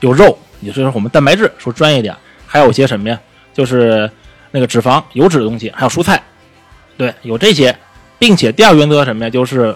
[0.00, 2.14] 有肉，也就是我们蛋白质，说专业点，
[2.46, 3.18] 还有一些什么呀？
[3.54, 4.10] 就是
[4.52, 6.22] 那个脂肪、油脂的东西，还有蔬菜，
[6.96, 7.76] 对，有这些，
[8.18, 9.30] 并且第二个原则什么呀？
[9.30, 9.74] 就是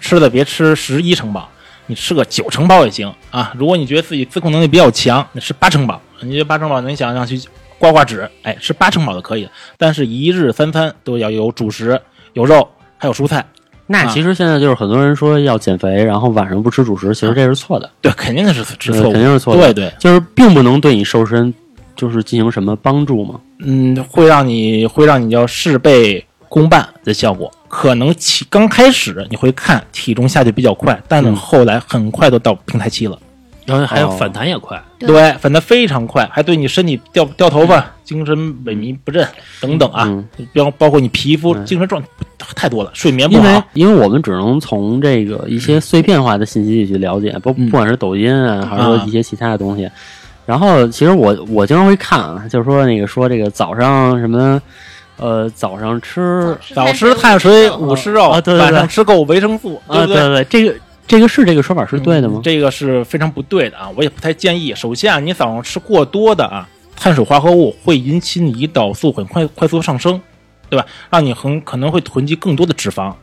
[0.00, 1.48] 吃的别吃十一成饱，
[1.86, 3.52] 你吃个九成饱也行啊。
[3.56, 7.38] 如果你觉得自己自控能力比较强，你吃八成饱，你这八成饱你想想去
[7.78, 9.50] 刮刮脂，哎，吃八成饱就可以了。
[9.76, 12.00] 但是，一日三餐都要有主食、
[12.32, 13.44] 有肉，还有蔬菜。
[13.88, 21.52] 那其实现在就是很多人说要减肥，然后晚上不吃主食，其实这是错的，对，肯定是是呃错误，肯定是错的对对，就是并不能对你瘦身
[21.96, 23.40] 就是进行什么帮助吗。
[23.60, 27.50] 嗯，会让你会让你叫事倍功半的效果。
[27.68, 33.18] 可能起刚开始你会看体重下去比较快，但后来很快都到平台期了。
[33.64, 39.24] 然后还有哦反弹也快，对对，反弹非常快，还对你身体掉掉头发、精神萎靡不振
[39.60, 42.08] 等等啊，嗯包包括你皮肤、嗯精神状态
[42.56, 43.68] 太多了，睡眠不因为好。
[43.74, 49.88] 因为我们只能从这个一些碎片化的信息里去了解，不嗯不管是抖音啊，还是说啊一些其他的东西。
[50.44, 54.60] 然后其实我我经常会看啊，就是说那个说这个早上什么，
[55.16, 60.16] 呃，早上吃早吃碳水，午吃肉，啊对对对晚上吃够维生素，啊，不对？
[60.16, 60.74] 对对，这个
[61.06, 62.40] 这个是这个说法是对的吗？
[62.42, 64.74] 这个是非常不对的啊，我也不太建议。
[64.74, 70.20] 首先啊，你早上吃过多的啊碳水化合物，会引起你胰岛素很快快速上升，
[70.68, 70.84] 对吧？
[71.08, 73.14] 让你很可能会囤积更多的脂肪，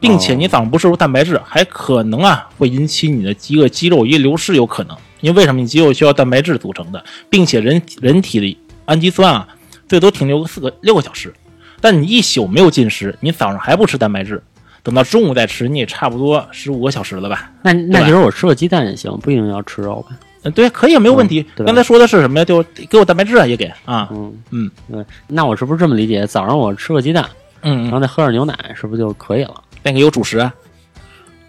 [0.00, 4.96] 并且哦你早上不摄入蛋白质，还可能啊会引起你的饥饿肌肉一流失，有可能。
[5.22, 9.48] 因为为什么你肌肉需要蛋白质组成的，并且人人体的氨基酸啊
[9.88, 11.32] 最多停留个四个六个小时，
[11.80, 14.42] 但你一宿没有进食，你早上还不吃蛋白质，
[14.82, 17.50] 等到中午再吃，你也差不多十五个小时了吧？
[17.62, 20.16] 那那吧其实我吃个鸡蛋也行，不一定要吃肉吧？
[20.44, 21.46] 嗯，对，可以，没有问题。
[21.56, 22.44] 嗯刚才说的是什么呀？
[22.44, 25.04] 就给我蛋白质啊，也给啊，嗯嗯对。
[25.28, 26.26] 那我是不是这么理解？
[26.26, 27.24] 早上我吃个鸡蛋，
[27.60, 29.54] 嗯嗯，然后再喝点牛奶，是不是就可以了？
[29.84, 30.52] 那个有主食啊，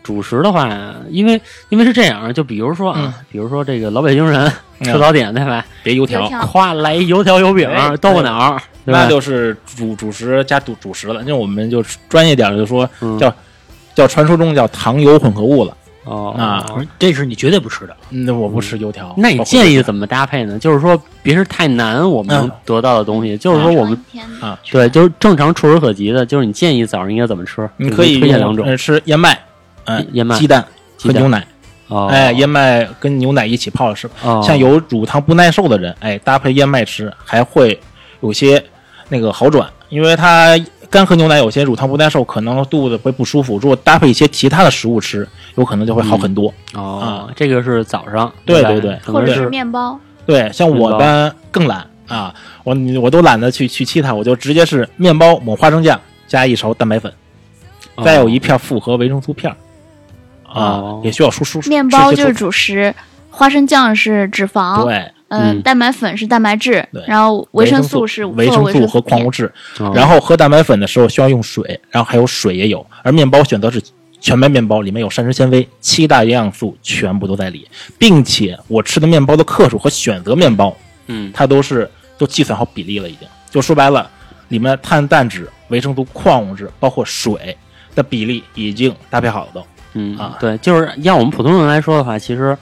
[0.03, 0.69] 主食的话，
[1.09, 5.65] 因为因为是这样，就比如说啊，比如说这个老北京人吃早点对吧？
[5.81, 11.23] 别油条夸来油条、油饼哎、豆腐脑儿，对吧那就是主主食加主主食了。
[11.25, 13.33] 那我们就专业点儿就说嗯叫
[13.95, 15.75] 叫传说中叫糖油混合物了。
[16.05, 16.65] 哦啊
[16.99, 17.95] 这是你绝对不吃的。
[18.09, 19.13] 嗯，那我不吃油条。
[19.17, 20.59] 那你建议怎么搭配呢？
[20.59, 23.97] 就是说别是太难我们能嗯得到的东西，就是说我们
[24.41, 27.69] 啊对，就是正常触手可及的，就是你建议早上应该怎么吃？
[27.77, 29.39] 你可以推荐两种吃燕麦，
[29.85, 30.65] 嗯，燕麦鸡蛋
[30.99, 31.45] 和牛奶。
[31.89, 37.79] 哦，哎，燕麦跟牛奶一起泡是，哦像有乳糖不耐受的人，哎，搭配燕麦吃还会
[38.21, 38.63] 有些
[39.09, 40.57] 那个好转，因为它
[40.89, 43.59] 干喝牛奶有些乳糖不耐受，可能肚子会不舒服。
[43.59, 46.51] 如果搭配一些其他的食物吃，有可能就会好很多。
[46.73, 57.11] 哦，这个是早上，对对对或者是面包，对，像我面包班更懒啊，我我都懒得去去沏它，我就直接是面包抹花生酱，加一勺蛋白粉，
[58.03, 59.55] 再有一片复合维生素片儿
[60.53, 62.93] 啊哦，也需要输输面包就是主食，
[63.29, 69.51] 花生酱是脂肪，对嗯蛋白粉是蛋白质对，然后维生素素是维生素和矿物质。
[69.95, 73.81] 然后喝蛋白粉的时候需要用水，然后还有水也有，而面包选择是
[74.21, 80.75] 全麦面包，里面有膳食纤维，七大营养素全部都在里，并且我吃的面包的克数和选择面包，
[81.07, 83.27] 嗯它都是都计算好比例了，已经。
[83.49, 84.09] 就说白了，
[84.49, 87.57] 里面碳、氮脂、维生素、矿物质，包括水
[87.95, 89.65] 的比例已经搭配好了都。
[89.93, 92.57] 嗯啊对，就是要我们普通人来说的话，其实。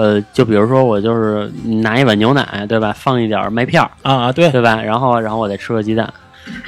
[0.00, 2.94] 呃，就比如说我就是拿一碗牛奶，对吧？
[2.96, 4.80] 放一点麦片儿，啊啊，对，对吧？
[4.80, 6.08] 然后然后我再吃个鸡蛋。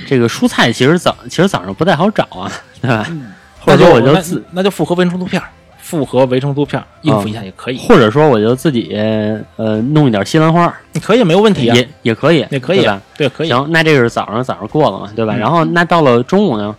[0.05, 2.51] 这个蔬菜其实早其实早上不太好找啊，
[2.83, 3.07] 对吧？
[3.61, 5.47] 或者说我就自那就复合维生素片儿，
[5.79, 8.93] 复合维生素片儿应付一下也可以，或者说我就自己
[9.55, 13.01] 呃弄一点西兰花，你可以没有问题啊，也也可以，也可以对吧？
[13.17, 13.49] 对，可以。
[13.49, 15.37] 行，那这个是早上早上过了嘛，对吧？
[15.37, 16.75] 嗯然后那到了中午呢，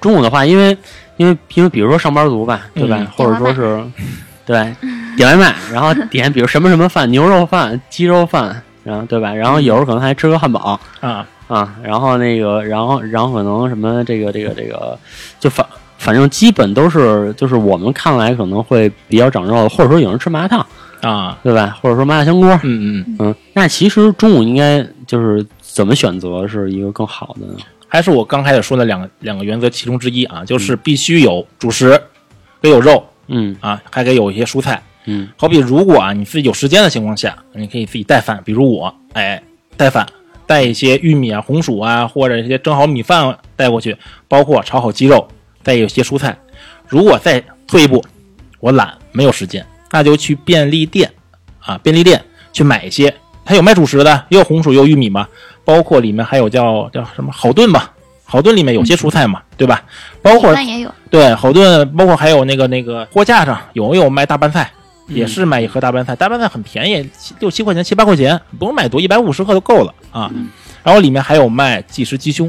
[0.00, 0.76] 中中午的话，因为
[1.16, 2.96] 因为因为比如说上班族吧，对吧？
[2.98, 3.82] 嗯或者说是
[4.46, 4.74] 对
[5.16, 9.32] 点外卖，然后点比如什么什么饭，牛肉饭、鸡肉饭，然后对吧？
[9.34, 14.98] 然后有时候可能还吃个汉堡啊，啊，然后那个，然后然后可能什么这个这个这个，
[15.38, 15.64] 就反
[15.98, 20.66] 反正基本都是就是我们看来可能会比较长肉，或者说有人吃麻辣烫，
[21.02, 21.76] 啊，对吧？
[21.82, 27.54] 或者说麻辣香锅，嗯嗯，嗯，那其实中午应该就是怎么选择是一个更好的呢？
[27.90, 32.00] 还是我刚开始说的两个两个原则其中之一啊，就是必须有主食，
[32.60, 34.80] 得有肉嗯啊，还得有一些蔬菜。
[35.06, 39.42] 嗯好比如果啊你自己有时间的情况下，你可以自己带饭，比如我，哎，
[39.76, 40.06] 带饭，
[40.46, 43.96] 带一些玉米啊、红薯啊，或者一些蒸好米饭带过去，
[44.28, 45.26] 包括炒好鸡肉，
[45.64, 46.38] 再有一些蔬菜。
[46.86, 48.04] 如果再退一步，
[48.60, 51.10] 我懒没有时间，那就去便利店
[51.60, 52.22] 啊，便利店
[52.52, 53.12] 去买一些，
[53.44, 55.26] 它有卖主食的，也有红薯，也有玉米嘛，
[55.64, 57.92] 包括里面还有叫叫什么好炖吧，
[58.24, 59.82] 好炖里面有些蔬菜嘛，对吧？
[60.22, 64.70] 包括也有，对好炖，包括还有那个那个货架上有没有卖大拌菜？
[65.08, 70.30] 也是买一盒大拌菜，大拌菜很便宜，六七块钱、七八块钱，不用买多，一百五十克就够了啊。
[70.84, 72.48] 然后里面还有卖即食鸡胸，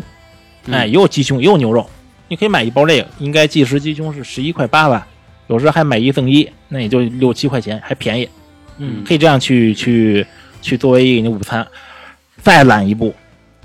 [0.69, 1.89] 哎，也有鸡胸，也有牛肉，
[2.27, 5.07] 你可以买一包这个，应该即食鸡胸是十一块八吧，
[5.47, 8.29] 有时还买一赠一，那也就六七块钱，还便宜。
[8.77, 10.25] 嗯可以这样去去
[10.61, 11.67] 去作为一个你的午餐。
[12.43, 13.13] 再懒一步，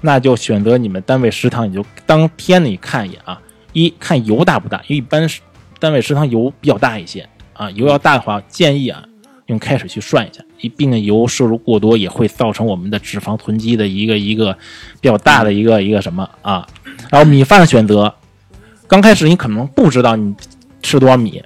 [0.02, 3.40] 那就选择你们单位食堂，你就当天你看一眼啊，
[3.72, 5.40] 一看油大不大，因为一般是
[5.78, 9.02] 单位食堂油比较大一些啊，油要大的话，建议啊
[9.46, 14.52] 用开水去涮一下，一毕竟油摄入过多也会造成我们的脂肪囤积的一个一个
[15.00, 16.66] 比较大的一个一个什么啊。
[17.10, 18.14] 然后米饭的选择，
[18.86, 20.34] 刚开始你可能不知道你
[20.82, 21.42] 吃多少米，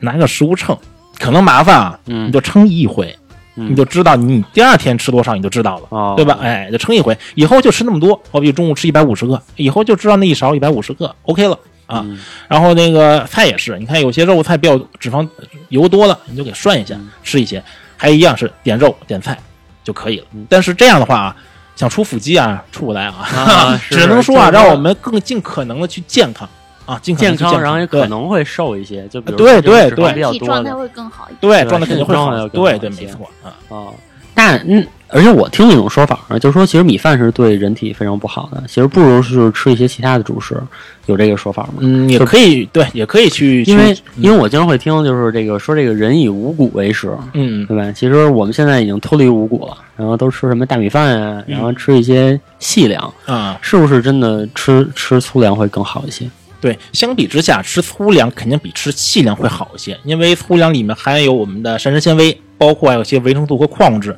[0.00, 0.78] 拿个食物秤，
[1.18, 3.14] 可能麻烦啊，嗯你就称一回。
[3.14, 3.21] 嗯
[3.54, 6.38] 你就知道你第二天吃多少，你就知道了，哦对吧？
[6.40, 8.20] 哎，就称一回，以后就吃那么多。
[8.30, 12.02] 好比中午吃一百五十个，以后就知道那一勺一百五十个，OK 了啊。
[12.04, 15.26] 嗯然后那个菜也是，你看有些肉菜比较脂肪
[15.68, 17.62] 油多了，你就给涮一下，嗯吃一些。
[17.96, 19.38] 还一样是点肉点菜
[19.84, 20.26] 就可以了。
[20.32, 21.36] 嗯但是这样的话啊，
[21.76, 26.48] 想出腹肌啊，出不来啊，啊 只能说啊，让我们更尽可能的去健康
[26.86, 31.38] 啊，尽可能健康，然后也可能会瘦一些，就比如对对对脂肪比较体状态会更好一点。
[31.40, 33.54] 对对状态肯定会好对对，没错啊。
[33.68, 33.94] 哦。
[34.34, 40.56] 但嗯，而且我听了一种说法啊，就是说其实米饭是对人体非常不好的，其实不如是吃一些其他的主食，
[41.04, 41.74] 有这个说法吗？
[41.80, 47.92] 嗯，也可以，对，也可以去，因为去因为我经常会听，就是这个说这个人以五谷为食，嗯对吧？
[47.92, 56.24] 其实我们现在已经脱离五谷了，然后都吃什么大米饭啊，嗯然后吃一些细粮，啊，是不是真的吃吃粗粮会更好一些？
[56.62, 64.16] 对，相比之下，吃粗粮肯定比吃细粮会好一些，因为粗粮里面含有我们的膳食纤维，包括还有些维生素和矿物质。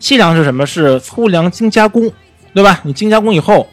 [0.00, 0.66] 细粮是什么？
[0.66, 2.10] 是粗粮精加工，
[2.54, 2.80] 对吧？
[2.84, 3.68] 你精加工以后，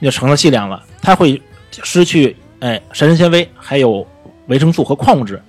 [0.00, 1.40] 你就成了细粮了，它会
[1.82, 4.06] 失去哎膳食纤维，还有
[4.48, 5.42] 维生素和矿物质，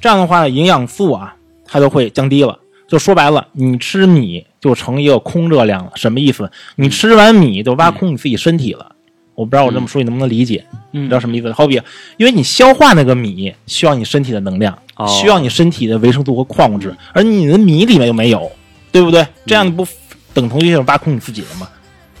[0.00, 2.58] 这样的话营养素啊，它都会降低了。
[2.88, 6.50] 就说白了，你吃米就成一个空热量了，什么意思？
[6.74, 8.95] 你吃完米就挖空你自己身体了。
[9.36, 10.64] 我不知道我这么说你能不能理解？
[10.90, 11.52] 你知道什么意思？
[11.52, 11.80] 好比，
[12.16, 18.50] 因为你消化那个米需要你身体的能量，哦需要你身体的维生素和矿物质，而你的米里面又没有，
[18.90, 19.24] 对不对？
[19.46, 19.86] 这样不
[20.34, 21.68] 等同于就是挖空你自己了吗？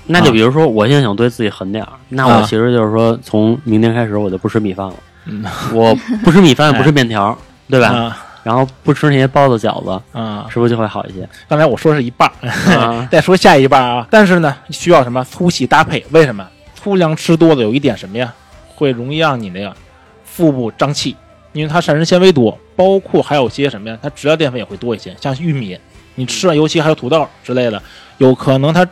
[0.06, 7.36] 那就比如说，我现在想对自己狠点儿，那我啊其实就是说，从明天开始我就不吃米饭了，嗯 我不吃米饭，不吃面条，
[7.68, 7.88] 对吧？
[7.88, 10.46] 啊然后不吃那些包子、饺子，啊！
[10.48, 11.28] 是不是就会好一些？
[11.48, 12.30] 刚才我说是一半
[13.10, 14.06] 再说下一半啊。
[14.08, 16.06] 但是呢，需要什么粗细搭配？
[16.12, 16.46] 为什么
[16.86, 18.32] 粗粮吃多了有一点什么呀？
[18.76, 19.74] 会容易让你那个
[20.24, 21.16] 腹部胀气，
[21.52, 23.98] 因为它膳食纤维多，包括还有些什么呀？
[24.00, 25.76] 它质料淀粉也会多一些，像玉米，
[26.14, 27.82] 你吃完，尤其还有土豆之类的，
[28.18, 28.88] 有可能它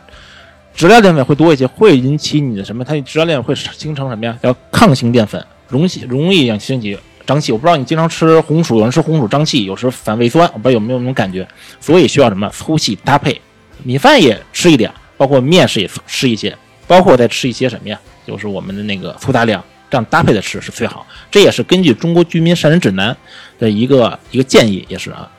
[0.75, 2.83] 质料淀粉会多一些，会引起你的什么？
[2.83, 4.37] 它质料淀粉会形成什么呀？
[4.43, 7.53] 叫抗性淀粉，容易容易让身体胀气。
[7.53, 11.47] 我不知道你经常吃红薯，有人吃红薯胀气，有时反胃酸，我不知道有没有那种感觉。
[11.79, 13.39] 所以需要什么粗细搭配，
[13.83, 16.53] 米饭也吃一点，包括面食也吃一些，
[16.87, 17.99] 包括再吃一些什么呀？
[18.25, 21.05] 就是我们的那个粗杂粮，这样搭配的吃是最好。
[21.29, 23.15] 这也是根据中国居民膳食指南
[23.59, 25.29] 的一个一个建议，也是啊。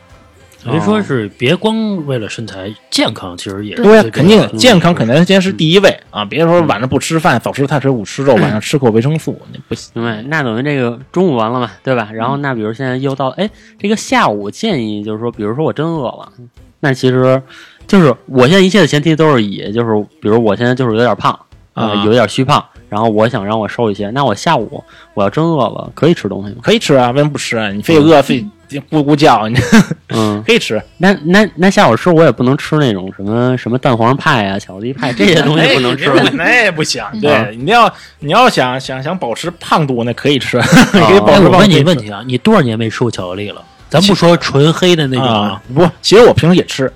[0.65, 6.25] 人说是别光为了身材健康，其实也是对呀，肯定健康肯定先是第一位啊！
[6.25, 9.93] 别说晚上不吃饭，早吃碳水，午吃肉，晚上吃口维生素，那不行。
[9.95, 10.23] 明白？
[10.23, 12.11] 那等于这个中午完了嘛，对吧？
[12.13, 16.33] 然后那比如现在又到哎，这个下午建议就是说，比如说我真饿了，
[16.81, 17.41] 那其实
[17.87, 21.33] 就是我现在一切的前提都是以就是比如我现在就是有点胖
[21.75, 24.83] 啊呃有点虚胖，然后我想让我瘦一些，那我下午
[25.15, 26.57] 我要真饿了，可以吃东西吗？
[26.63, 27.69] 可以吃啊，为什么不吃啊？
[27.71, 29.57] 你非得饿，非得咕咕叫，你
[30.11, 30.83] 嗯， 可以吃。
[30.99, 37.03] 那那那下午吃我也不能吃那种什么什么蛋黄派啊、巧克力派这些东西不能吃那那也不行。
[37.23, 40.57] 对，你要你要想想想保持胖度，那可以吃，
[40.93, 41.53] 你可以保哎，持胖度。
[41.53, 43.63] 我问你个问题啊，你多少年没吃过巧克力了？
[43.89, 46.93] 咱不说纯黑的那种啊，，不，其实我平时也吃，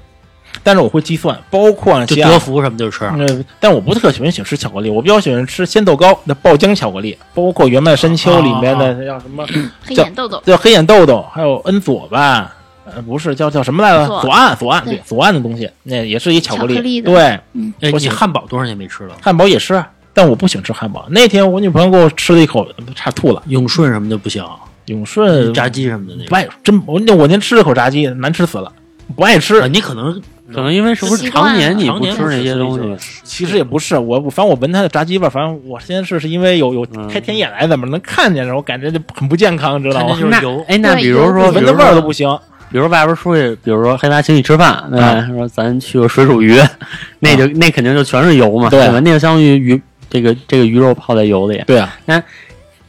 [0.63, 3.05] 但是我会计算，包括就像德芙什么就吃。
[3.17, 9.47] 嗯，但我不特喜欢喜欢吃巧克力，我比较喜欢吃鲜豆糕那爆浆巧克力，包括原麦山丘里面的叫什么
[9.85, 14.07] 黑眼豆豆，叫黑眼豆豆，还有恩佐吧，呃，不是叫叫什么来着？
[14.07, 16.77] 左左岸左岸对对左岸的东西，那也是一巧克力。
[16.77, 17.41] 克力的对，哎，
[17.81, 19.15] 你我喜欢汉堡多少年没吃了？
[19.23, 21.07] 汉堡也吃，啊但我不喜欢吃汉堡。
[21.11, 23.41] 那天我女朋友给我吃了一口，差吐了。
[23.47, 24.45] 永顺什么的不行，
[24.87, 28.71] 永顺炸鸡什么的那不爱，真我那我那天吃了口炸鸡，难吃死了，
[29.15, 29.69] 不爱吃，啊，。
[29.69, 30.21] 你可能
[30.55, 40.15] 可能因为是不是常年你不吃那些东西，其实也不是，我我反正我闻它的炸鸡味儿，反正我先是是因为有有嗯开天眼来怎么能看见着，我感觉就很不健康，知道吗？
[40.15, 42.29] 就是那油哎，那比如说，闻的味儿都不行。
[42.73, 45.07] 比如外边出去，比如说黑娃请你吃饭，对吧？
[45.07, 46.57] 啊说咱去个水煮鱼，
[47.19, 49.01] 那就那肯定就全是油嘛，对吧？
[49.03, 52.23] 那就相当于鱼这个这个鱼肉泡在油里，对啊，那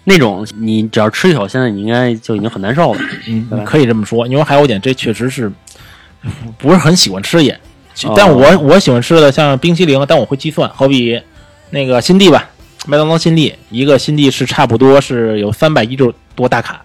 [0.03, 2.99] 那种你只要吃一口，现在你应该就已经很难受了。
[3.27, 4.27] 嗯，可以这么说。
[4.27, 5.51] 因为还有一点，这确实是
[6.57, 7.51] 不是很喜欢吃也，
[8.05, 11.19] 哦但我我喜欢吃的像冰淇淋，但我会计算，好比
[11.71, 12.49] 那个新地吧，
[12.85, 16.81] 麦当劳新地，一个新地是差不多是有三百一十多大卡，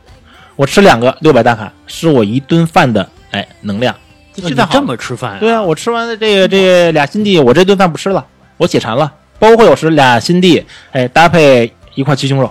[0.56, 3.94] 我吃两个六百大卡，是我一顿饭的哎能量。
[4.34, 5.38] 你现在这么吃饭呀？
[5.40, 8.24] 对啊，我吃完了这个这个俩新地，我这顿饭不吃了，
[8.56, 9.12] 我解馋了。
[9.38, 12.50] 包括有时俩新地，哎，搭配一块鸡胸肉，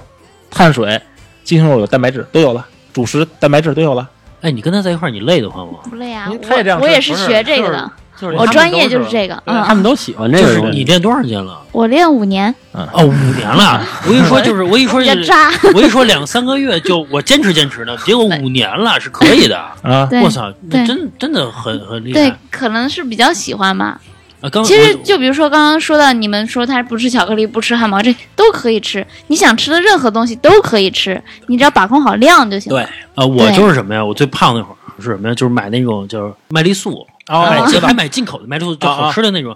[0.51, 1.01] 碳水、
[1.43, 4.07] 鸡胸肉有蛋白质都有了，主食蛋白质都有了。
[4.41, 5.79] 哎，你跟他在一块儿，你累得慌吗？
[5.89, 10.69] 不累啊，他也这样我我也是学这个就是的，就是我专业就是这个，嗯，他们都喜欢这就是个。
[10.69, 11.61] 你练多少年了？
[11.71, 13.81] 我练五年，哦，五年了。
[14.07, 19.57] 我一说就是，我一说就是，比较渣，我一说两三个月就我坚持坚持的，结果五年了是可以的。
[19.81, 23.99] 啊，我操，真真的很很厉害对害。，可能是比较喜欢吧。
[24.41, 29.05] 啊，刚其实就比如说刚刚说到，你们说他不吃巧克力、不吃汉堡，这都可以吃。
[29.27, 32.83] 你想吃的任何东西都可以吃，你只要把控好量就行了。
[32.83, 34.03] 对啊，我就是什么呀？
[34.03, 35.33] 我最胖那会儿是什么呀？
[35.33, 39.55] 就是买那种就是麦丽素，哦买还买进口的麦丽素，就好吃的那种，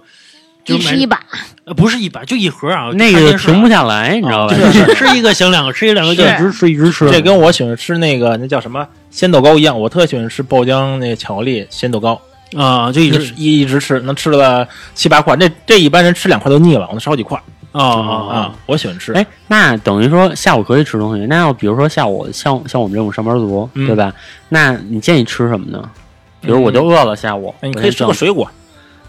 [0.64, 1.20] 就是买一吃一把，
[1.64, 4.54] 呃不是一把，就一盒啊，那个停不下来，你知道吧？
[4.72, 7.10] 是吃一个行两个，吃一两个就一直吃一直吃。
[7.10, 12.20] 这跟我喜欢吃那个那叫什么鲜豆糕一样，我特喜欢吃爆浆那个巧克力鲜豆糕，
[12.56, 15.36] 啊，就一一直直一一直吃，能吃了七八块。
[15.36, 17.40] 那这一般人吃两块都腻了，我能吃好几块
[17.72, 18.54] 啊啊啊啊！！
[18.66, 19.12] 我喜欢吃。
[19.12, 21.24] 哎，那等于说下午可以吃东西。
[21.26, 24.12] 那要比如说下午像像我们这种上班族，嗯对吧？
[24.48, 25.88] 那你建议吃什么呢？
[26.40, 28.50] 比如我就饿了，下午哎你可以吃个水果，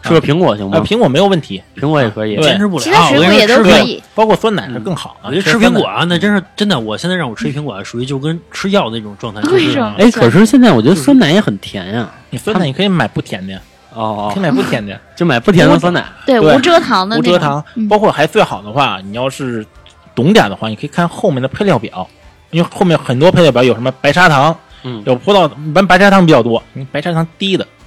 [0.04, 0.86] 吃个苹果行呃，吗？
[0.86, 2.36] 苹果没有问题，苹果也可以。
[2.36, 2.84] 对坚持不了。
[2.84, 4.04] 其他水我跟果也你说吃苹都可以。
[4.16, 5.30] 包括酸奶是更好的。
[5.30, 6.80] 我觉得吃苹果啊，那真是真的。
[6.80, 9.42] 我现在让我吃一苹果啊，属于就跟吃药那种状态。
[9.42, 9.94] 就是为什么？
[9.98, 12.10] 哎，可是现在我觉得酸奶也很甜呀。
[12.30, 13.60] 你酸奶你可以买不甜的，
[13.94, 16.06] 哦可以，买不甜的， 就买不甜的酸奶。
[16.26, 17.88] 对对无蔗糖的无蔗糖嗯。
[17.88, 19.66] 包括还最好的话，你要是
[20.16, 22.08] 懂点的话，你可以看后面的配料表，
[22.52, 27.81] 因为后面很多配料表有什么白砂糖，嗯有葡萄，一般白砂糖比较多，你白砂糖低的，不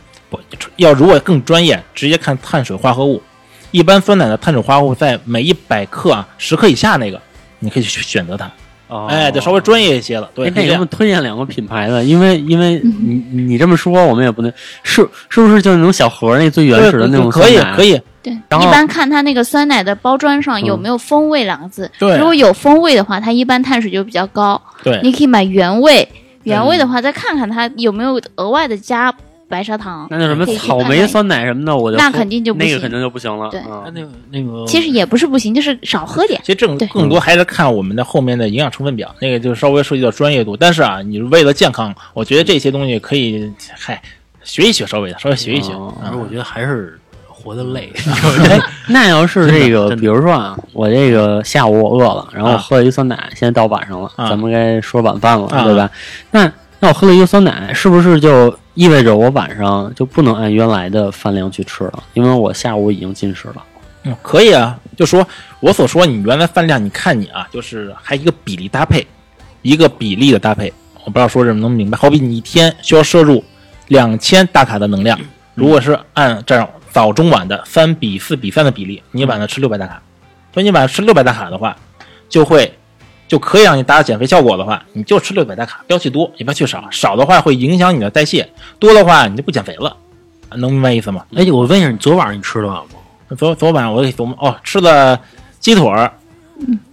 [0.76, 3.22] 要如果更专业，直接看碳水化合物。
[3.70, 7.20] 一般酸奶的碳水化合物在每一百克啊十克以下那个，
[7.59, 8.51] 你可以去选择它。
[8.87, 10.30] 哦哎，这稍微专业一些了。
[10.35, 21.91] 对，哎，那可以咱们推荐两个品牌的，因为因为嗯你你这么说，我们也不能是是不是就那种小盒儿那最原始的那种可以酸奶可以，对，然后一般看它那个酸奶的包装上有嗯没有风味两个字。
[21.99, 24.61] 对如果有风味的话，它一般碳水就比较高。
[24.85, 26.07] 对你可以买原味，
[26.43, 29.11] 原味的话再看看它有没有额外的加
[29.49, 30.07] 白砂糖。
[30.11, 33.49] 那叫什么草莓酸奶什么的，我就那肯定就不行那个肯定就不行了。
[33.51, 36.40] 对嗯那个那个，其实也不是不行，就是少喝点。
[36.45, 40.57] 其实更对更多还是看我们的后面的营养成分表，那个就稍微涉及到专业度。
[40.57, 44.01] 但是啊，你为了健康，我觉得这些东西可以，嗨，
[44.42, 45.72] 学一学，稍微的稍微学一学。
[45.72, 47.92] 哦反正我觉得还是活得累。
[48.49, 55.90] 哎，那要是这个，比如说啊，我这个下午我饿了，然后喝了一酸奶，现在到晚上了，啊咱们该说晚饭了，啊对吧？
[56.30, 56.51] 那
[56.85, 62.03] 那我喝了一个酸奶，是不是就意味着我晚上就不能按原来的饭量去吃了？
[62.12, 63.64] 因为我下午已经进食了。
[64.03, 65.26] 嗯，可以啊，就说
[65.61, 69.07] 我所说，你原来饭量，你看你啊，就是还一个比例搭配，
[69.62, 70.70] 一个比例的搭配。
[71.07, 71.97] 我不知道说什么能明白。
[71.97, 73.43] 好比你一天需要摄入
[73.89, 75.18] 两千大卡的能量，
[75.55, 80.03] 如果是按这样早中晚的三比四比三的比例，你晚上吃六百大卡，
[80.53, 81.74] 所以你晚上吃六百大卡的话，
[82.28, 82.74] 就会
[83.27, 88.49] 就可以让你达到减肥效果的话，你就吃六百大卡，不要去多，也不要去少，少的话会影响你的代谢，
[88.79, 89.97] 多的话你就不减肥了，
[90.57, 91.25] 能明白意思吗？
[91.35, 92.83] 哎，我问一下，你昨晚上你吃了吗？
[93.37, 95.18] 昨昨晚我给琢磨哦，吃了
[95.59, 96.12] 鸡腿儿、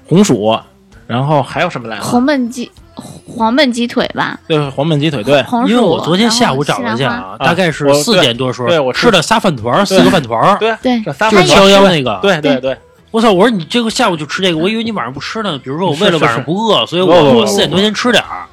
[0.07, 0.57] 红薯，
[1.05, 2.03] 然后还有什么来着？
[2.03, 5.69] 红焖鸡黄焖鸡腿吧，对，黄焖鸡腿，对，红薯。
[5.69, 12.19] 因为我昨天下午找了一下啊，大概是我四点多的时候，对我吃吃的仨饭团儿，四个饭团儿，对对这仨就是饭团逍遥那个。
[12.21, 12.77] 对对对，
[13.11, 13.31] 我操！
[13.31, 15.57] 我说你这个下午就吃这个，我以为你晚上不吃呢。
[15.57, 18.45] 比如说我为了晚上不饿，所以我我四点多先吃点儿。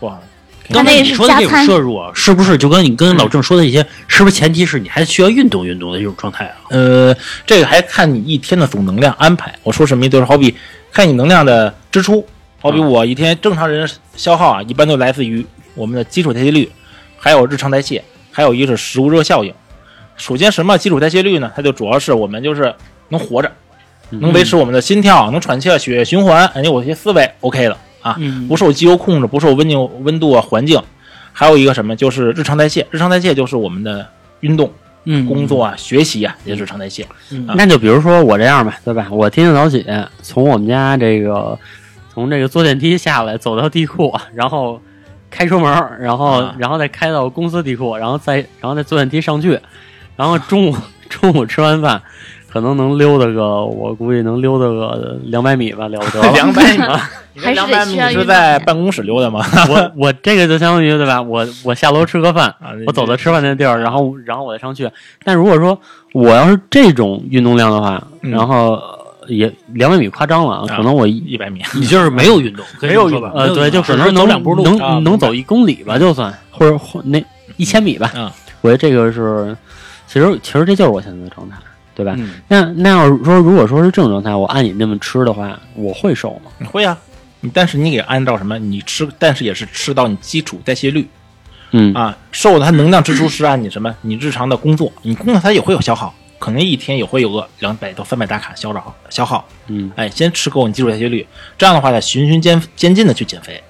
[0.00, 0.18] 哇，
[0.70, 6.56] 刚才你说的这种摄入啊，是不是就跟你跟老郑说的一些，是不是前提是你还需要运动运动的这种状态啊？
[6.70, 7.14] 呃，
[7.46, 9.54] 这个还看你一天的总能量安排。
[9.62, 10.12] 我说什么意思？
[10.12, 10.54] 就是好比
[10.90, 12.26] 看你能量的支出，
[12.60, 16.70] 好比我一天正常人消耗啊，一般都来自于我们的基础代谢率，
[17.18, 18.02] 还有日常代谢，
[18.32, 19.52] 还有一个是食物热效应。
[20.16, 21.52] 首先，什么基础代谢率呢？
[21.54, 22.74] 它就主要是我们就是
[23.10, 23.52] 能活着，
[24.10, 30.80] 能维持我们的心跳，能喘气，血液循环，哎，我这些思维 OK 了啊，嗯不受机油控制，不受温度温度啊环境。
[31.32, 32.86] 还有一个什么，就是日常代谢。
[32.90, 34.08] 日常代谢就是我们的
[34.40, 34.72] 运动、
[35.04, 37.06] 嗯工作啊、学习啊，也是日常代谢。
[37.30, 39.06] 嗯那就比如说我这样吧，对吧？
[39.10, 39.84] 我天天早起，
[40.22, 41.58] 从我们家这个
[42.14, 44.80] 从这个坐电梯下来，走到地库，然后
[45.28, 49.60] 开车门，然后、啊然后再开到公司地库，然后再然后再坐电梯上去，
[50.16, 50.76] 然后中午
[51.10, 52.00] 中午吃完饭，
[52.56, 56.32] 可能能溜达个，我估计能溜达个两百米吧，了不得了。
[56.32, 56.82] 两百米
[57.52, 59.44] 两百米是在办公室溜达吗？
[59.68, 61.20] 我我这个就相当于对吧？
[61.20, 64.90] 我我下楼吃个饭，啊我走到吃饭那地儿，然后然后我再上去。
[65.22, 65.78] 但如果说
[66.14, 73.32] 我要是这种运动量的话，嗯然后呃也两百米夸张了啊，啊可能我一一百米， 你就是没有运动，没有这么说吧？
[73.34, 74.64] 呃对，就可能只是走能两步路。
[74.64, 77.22] 能能走一公里吧，就算或者或那
[77.58, 78.10] 一千米吧。
[78.16, 78.30] 嗯
[78.62, 79.54] 我觉得这个是，
[80.08, 81.56] 其实其实这就是我现在的状态，
[81.96, 82.14] 对吧？
[82.18, 86.52] 嗯，那那要是说如果说是这种状态，我按你那么吃的话，我会瘦吗？
[86.58, 86.96] 你会啊。
[87.54, 88.58] 但是你给按照什么？
[88.58, 91.08] 你吃，但是也是吃到你基础代谢率
[91.70, 92.16] 嗯啊。
[92.32, 93.94] 瘦的它能量支出是按你什么？
[94.02, 99.46] 你日常的工作，你工作它也会有消耗，可能一天也会有个两百到三百大卡消耗消耗。
[99.68, 101.26] 嗯，哎，先吃够你基础代谢率，
[101.56, 103.62] 这样的话再循序渐渐进的去减肥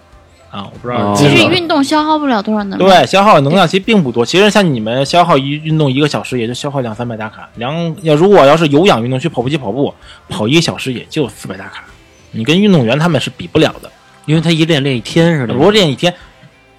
[0.56, 0.68] 啊。
[0.72, 2.90] 我不知道哦其实运动消耗不了多少能量。
[2.90, 4.24] 对，消耗能量其实并不多。
[4.24, 7.48] 其实像你们消耗一运动一个小时，也就消耗两三百大卡。
[7.56, 9.92] 两要如果要是有氧运动，去跑步机跑步，
[10.28, 11.84] 跑一个小时也就四百大卡。
[12.32, 13.90] 你跟运动员他们是比不了的。
[14.26, 15.54] 因为他一练练一天似的。
[15.54, 16.12] 如果练一天，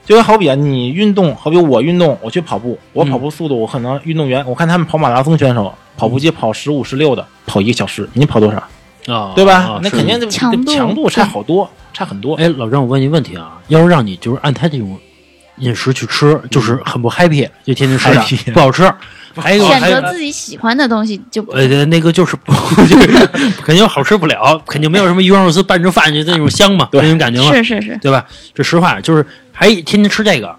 [0.06, 8.62] 就好比啊，你运动，好比我运动，我去跑步，我跑步速度，我可能运动员，我看他们跑马拉松选手，跑步机跑十五、十六的，跑一个小时，你跑多少？
[9.08, 9.54] 啊，对吧？
[9.56, 12.36] 啊那肯定就强度强度差好多，差很多。
[12.36, 14.98] 哎，老张，我问你个问题啊，要是让你就是按他这种
[15.58, 18.92] 饮食去吃，就是很不 happy，就天天吃的不好吃。
[19.40, 22.52] 还有选择自己喜欢的东西就不呃，那个就是不，
[22.86, 23.28] 就是
[23.64, 28.26] 肯定好吃不了，肯定没有什么鱼香肉丝拌着饭就那种香嘛， 那种感觉嘛，是是是，对吧？
[28.56, 30.56] 这实话，就是还天天吃这个，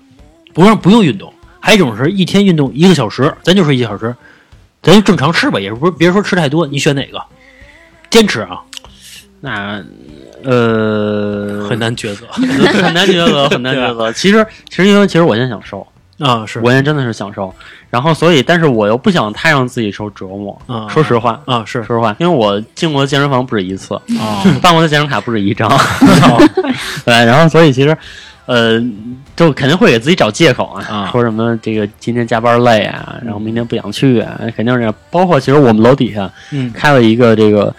[0.55, 1.33] 不让不用运动。
[1.61, 4.15] 还有一种是一天运动一个小时，咱就说一个小时，
[4.81, 7.21] 咱就正常吃吧，也不是别说吃太多，你选哪个？
[8.11, 8.61] 坚持啊，
[9.41, 9.83] 那
[10.45, 12.27] 呃很难抉择。
[12.33, 14.11] 很难抉择， 很难抉择。
[14.15, 15.87] 其实其实因为其实我现在想瘦，
[16.19, 16.59] 啊，是。
[16.61, 17.53] 我现在真的是想瘦，
[17.91, 20.61] 然后所以但是我又不想太让自己受折磨。
[20.67, 21.83] 啊，说实话，啊是。
[21.85, 25.69] 说实话，因为我进过健身房不止一次，啊，办过的健身卡不止一张，
[27.05, 27.97] 对，然后所以其实，
[28.49, 28.83] 呃，
[29.37, 34.95] 就肯定会给自己找借口啊，啊说什么这个今天加班累啊，然后明天不想去啊，肯定是这样。
[35.11, 37.75] 包括其实我们楼底下嗯开了一个这个，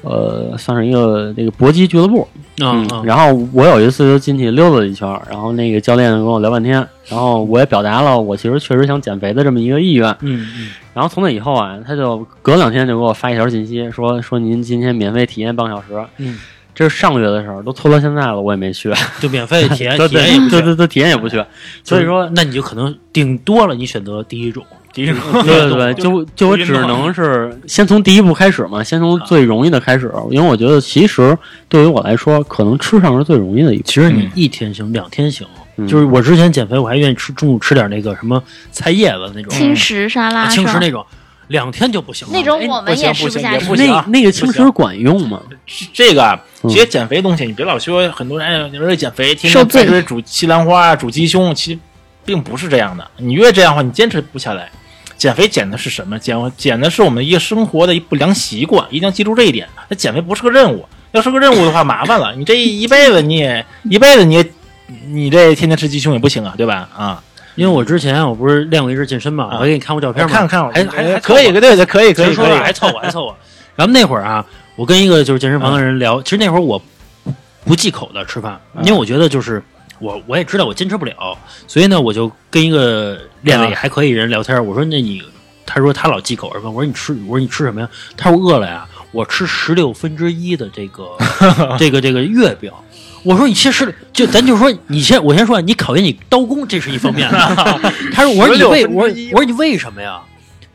[0.00, 2.26] 呃，算是一个这个搏击俱乐部，
[2.60, 6.76] 啊啊然后我有一次就进去溜达了一圈，然后那个教练跟我聊半天，
[7.08, 16.02] 然后我也表达了我其实确实想减肥的这么一个意愿，嗯嗯然后从那以后啊，他就隔两天就给我发一条信息，说说您今天免费体验半个小时。
[16.16, 16.38] 嗯，
[16.74, 18.92] 这是上个月的事儿，都拖到现在了，我也没去。
[19.20, 21.44] 就免费体验 对体验也不去对对对，体验也不去。
[21.82, 31.36] 所以说，那你就可能顶多了，你选择第一种，第一种 对对对，就就我只能是先从第一步开始嘛，先从最容易的开始，因为我觉得其实
[31.68, 33.84] 对于我来说，可能吃上是最容易的一步。
[33.84, 35.46] 其实你一天行，两天行。
[35.76, 41.04] 嗯就是我之前减肥，我还愿意吃中午吃点那个什么菜叶子那种轻食沙拉轻食那种，
[41.48, 42.32] 两天就不行了。
[42.32, 43.66] 那种哎我们也吃不行下去。
[43.74, 45.40] 那那个轻食管用吗？
[45.92, 46.38] 这个
[46.68, 51.78] 其实减肥东西，你别老说很多人哎，你说减肥天天白水煮西兰花、煮鸡胸，其实
[52.24, 53.10] 并不是这样的。
[53.18, 54.70] 你越这样的话，你坚持不下来。
[55.16, 56.18] 减肥减的是什么？
[56.18, 59.66] 减减的是我们一个生活的一不良习惯，一定要记住这一点。
[59.88, 62.34] 那减肥不是个任务，要是个任务的话，麻烦了。
[62.34, 64.46] 你这一辈子你也一辈子你也
[65.06, 66.88] 你这天天吃鸡胸也不行啊，对吧？
[66.94, 67.22] 啊，
[67.56, 73.36] 因为我之前我不是练过一阵健身嘛，啊我给你看过照片嘛，看看还还还可以，对对，可以可以可以，说还凑合还凑合。
[73.76, 74.44] 然后那会儿啊，
[74.76, 76.80] 我跟一个就是健身房的人聊，其实那会儿我
[77.64, 79.62] 不忌口的吃饭，因为我觉得就是
[80.00, 81.36] 我我也知道我坚持不了，
[81.66, 85.22] 所以呢，我就跟一个练的也还可以人聊天，我说那你，
[85.66, 87.88] 他说他老忌口，问我说你吃，我说你吃什么呀？
[88.16, 91.08] 他说我饿了呀，我吃十六分之一的这个
[91.78, 92.70] 这个这个月饼。
[93.24, 97.38] 我说你其实就咱就说你先我先说你考验你刀工这是一方面的，
[98.14, 100.20] 他说我说你为我说我说你为什么呀？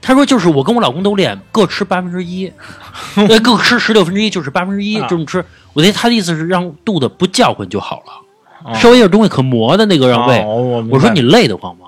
[0.02, 2.52] 他说就是我跟我老公都练，各吃八分之一，
[3.16, 5.44] 呃，各吃十六分之一就是八分之一啊这么吃。
[5.74, 10.40] 我觉得他的意思是让肚子不叫唤就好了，哦稍微有点东西可磨的那个让胃。
[10.40, 11.86] 哦我说你累得慌吗？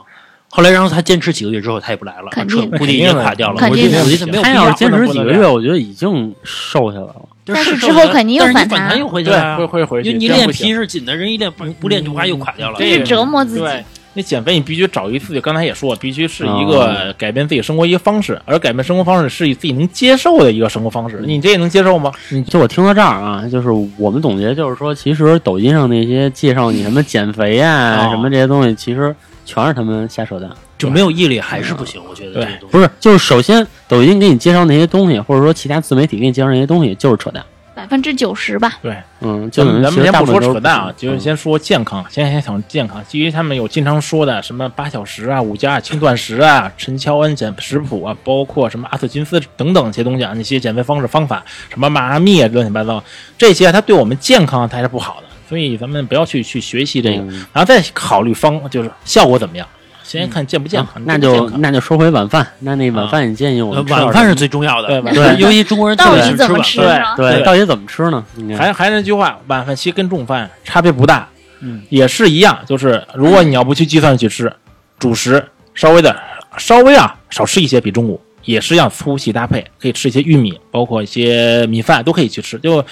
[0.54, 3.58] 后来然后他坚持几个月之后他也不来了，肯定估计已经垮掉了。
[3.58, 4.76] 肯定我觉得我觉得没有必要他要是。
[4.76, 7.16] 坚持几个月，我觉得已经瘦下来了。
[7.54, 9.56] 但是之后肯定又反弹反弹又回去对。
[9.58, 12.76] 会会回去，你练皮是紧的，人一练不不练就哗又垮掉了。
[12.78, 13.62] 这是折磨自己。
[13.62, 13.84] 对，
[14.14, 21.22] 那减肥你必须找一自己，刚才也说，必须是一哦个改变自己生活一个方式，而改变生活方式是以自己能接受的一个生活方式。
[21.26, 22.12] 你这也能接受吗？
[22.30, 29.16] 你就我听到这儿啊，就是我们总结，就是说，其实抖音上那些介绍你什么减肥啊、哦什么这些东西，其实
[29.46, 30.50] 全是他们瞎扯淡。
[30.78, 32.72] 就没有毅力还是不行，我觉得这对个东西。
[32.72, 37.44] 不是，就是首先抖音给你介绍那些东西，或者说其他自媒体给你介绍那些东西，就是扯淡。
[37.74, 43.04] 百分之九十吧，对，嗯，就咱们咱们先不说扯淡啊，嗯就是先说健康，先先讲健康。
[43.06, 53.02] 基于他们有经常说的什么八小时啊、五加轻断食啊、陈乔恩减食谱啊，包括什么阿特金斯等等这些东西啊，那些减肥方式方法，什么迈阿密啊，乱七八糟，
[53.38, 57.46] 这些它对我们健康它是不好的，所以咱们不要去去学习这个，嗯。
[57.52, 59.68] 然后再考虑方就是效果怎么样。
[60.02, 66.34] 先看健不健康，啊那就那就说回晚饭，那那晚饭你建议我晚饭是最重要的，对晚饭尤其中国人特到底。
[66.38, 67.02] 怎么吃呢？
[67.18, 68.26] 对，对到底怎么吃呢？
[68.58, 71.28] 还还是那句话，晚饭其实跟中午饭差别不大，
[71.60, 74.52] 嗯，也是一样，就是如果你要不去计算去吃，
[74.98, 75.46] 主食
[75.76, 76.14] 稍微的
[76.58, 82.84] 稍微啊少吃一些，比中午也是要粗细搭配，可以吃一些玉米，包括一些米饭都可以去吃，就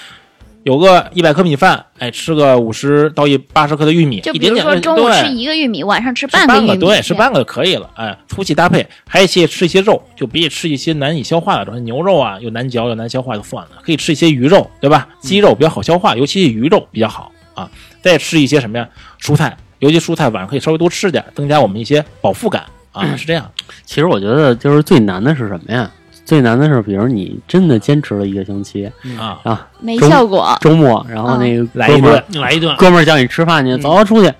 [0.70, 7.90] 有个一百克米饭，哎，吃个五十到一八十克的玉米，就一点点比如说中午吃一个玉米，晚上吃吃半个，半个玉米，对，吃半个就可以了。
[7.96, 15.10] 哎，粗细搭配，还有一些吃一些肉，就别吃一些难以消化的东西，牛肉啊又难嚼又难消化就算了，可以吃一些鱼肉，对吧？
[15.20, 17.68] 鸡肉比较好消化，尤其是鱼肉比较好啊。
[18.04, 18.88] 再吃一些什么呀？
[19.20, 23.50] 蔬菜，尤其蔬菜晚上可以稍微多吃点，增加我们一些饱腹感啊，是这样。
[23.86, 25.90] 其实我觉得就是最难的是什么呀？
[26.30, 28.86] 最难的是，比如你真的坚持了一个星期
[29.18, 30.56] 啊，啊，没效果。
[30.62, 34.32] 周末，然后那个来一哥们儿顿来一顿，哥们儿叫你吃饭去，走出去，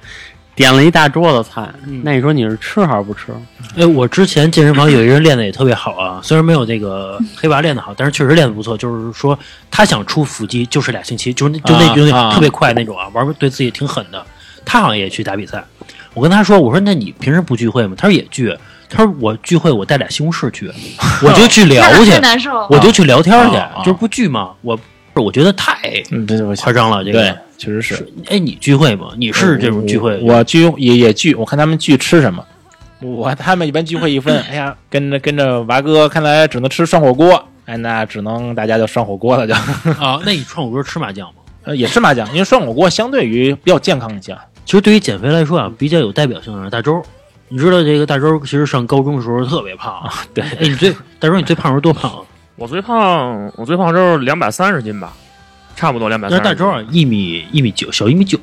[0.54, 3.34] 点了一大桌子菜，嗯那你说你是吃还是不吃？
[3.76, 8.78] 哎，我之前健身房有一人练的也特别好啊，虽然没有那个黑娃练的好，但是确实练的不错。
[8.78, 9.38] 就是说
[9.72, 14.24] 他想出腹肌，就是俩星期，就是那就那啊就那啊特别快那种啊，玩儿对自己挺狠的。
[14.64, 15.66] 他好像也去打比赛，
[16.14, 17.96] 我跟他说，我说那你平时不聚会吗？
[17.98, 18.56] 他说也聚。
[18.90, 20.72] 他说我聚会我带俩西红柿去，
[21.24, 22.52] 我就去聊去，难受。
[22.70, 24.52] 我就去聊天去就是不聚嘛。
[24.62, 24.78] 我
[25.14, 25.78] 我觉得太
[26.12, 27.96] 嗯，对，我夸张了，这个，确实是。
[27.96, 28.14] 是。
[28.28, 29.10] 哎，你聚会吗？
[29.18, 30.18] 你是这种聚会？
[30.22, 32.44] 我聚也也聚，我看他们聚吃什么。
[33.02, 39.54] 我他们一般聚会一分， 哎呀，跟着跟着娃哥，看来只能吃涮火锅，哎，那只能大家就涮火锅了就，
[40.02, 41.34] 啊，那你涮火锅吃麻酱吗？
[41.66, 44.36] 呃，也吃麻酱，因为涮火锅相对于比较健康一些。
[44.66, 47.02] 其实对于减肥来说啊，比较有代表性的是大周。
[47.50, 50.14] 你知道这个大周其实上高中的时候特别胖啊。
[50.34, 52.20] 对哎，你最大周你最胖时候多胖啊？
[52.56, 55.14] 我最胖，我最胖时候两百三十斤吧，
[55.76, 56.38] 差不多两百三。
[56.38, 58.38] 但是大周啊，一米一米九，小一米九，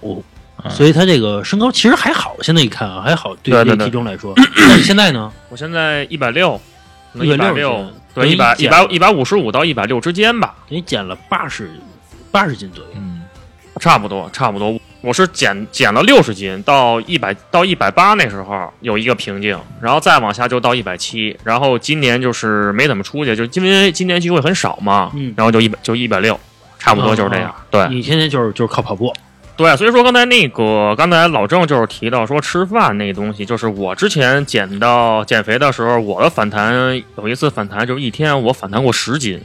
[0.71, 2.35] 所以他这个身高其实还好。
[2.41, 4.35] 现在一看啊，还好，对对对对体重来说。
[4.83, 5.31] 现在呢？
[5.51, 6.59] 我现在一百六，
[7.15, 11.71] 一160百六，对，一百一百一百五十五到一百六之间吧，你减了八十
[12.33, 12.91] 八十斤左右。
[12.97, 13.23] 嗯，
[13.79, 14.81] 差不多，差不多。
[15.03, 26.39] 我是减减了六十斤，到一百到一百八那时候有一个瓶颈，然后再往下就到一百七，然后今年就是没怎么出去，就因为今年机会很少嘛，嗯然后就一百就一百六，
[26.79, 27.55] 差不多就是这样。
[27.71, 29.13] 对你天天就是就是靠跑步。
[29.57, 39.41] 对，所以说刚才那个刚才老郑就是提到说吃饭那东西，就是我之前减到减肥的时候，我的反弹有一次反弹就是一天我反弹过十斤。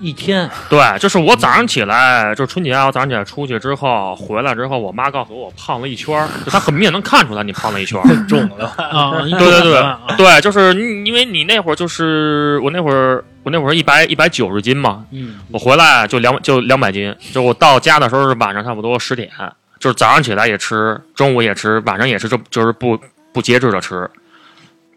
[0.00, 8.04] 一天对，就是我早上起来，就是春节啊，我早上起来出去之后回来之后，我妈告诉我我胖了一圈儿，就她很明显能看出来你胖了一圈儿。
[8.28, 19.30] 重了， 啊， 对对对啊对，就是你因为你那会儿就是我那会儿我那会儿一百一百九十斤嘛，嗯，我回来就两就两百斤，就我到家的时候是晚上差不多十点，
[19.78, 22.98] 就是早上起来也吃，中午也吃，晚上也吃，就就是不
[23.32, 24.08] 不节制的吃。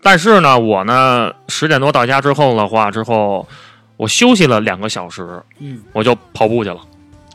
[0.01, 3.45] 但是呢，我呢十点多到家之后的话，之后
[3.97, 6.79] 我休息了两个小时，嗯，我就跑步去了。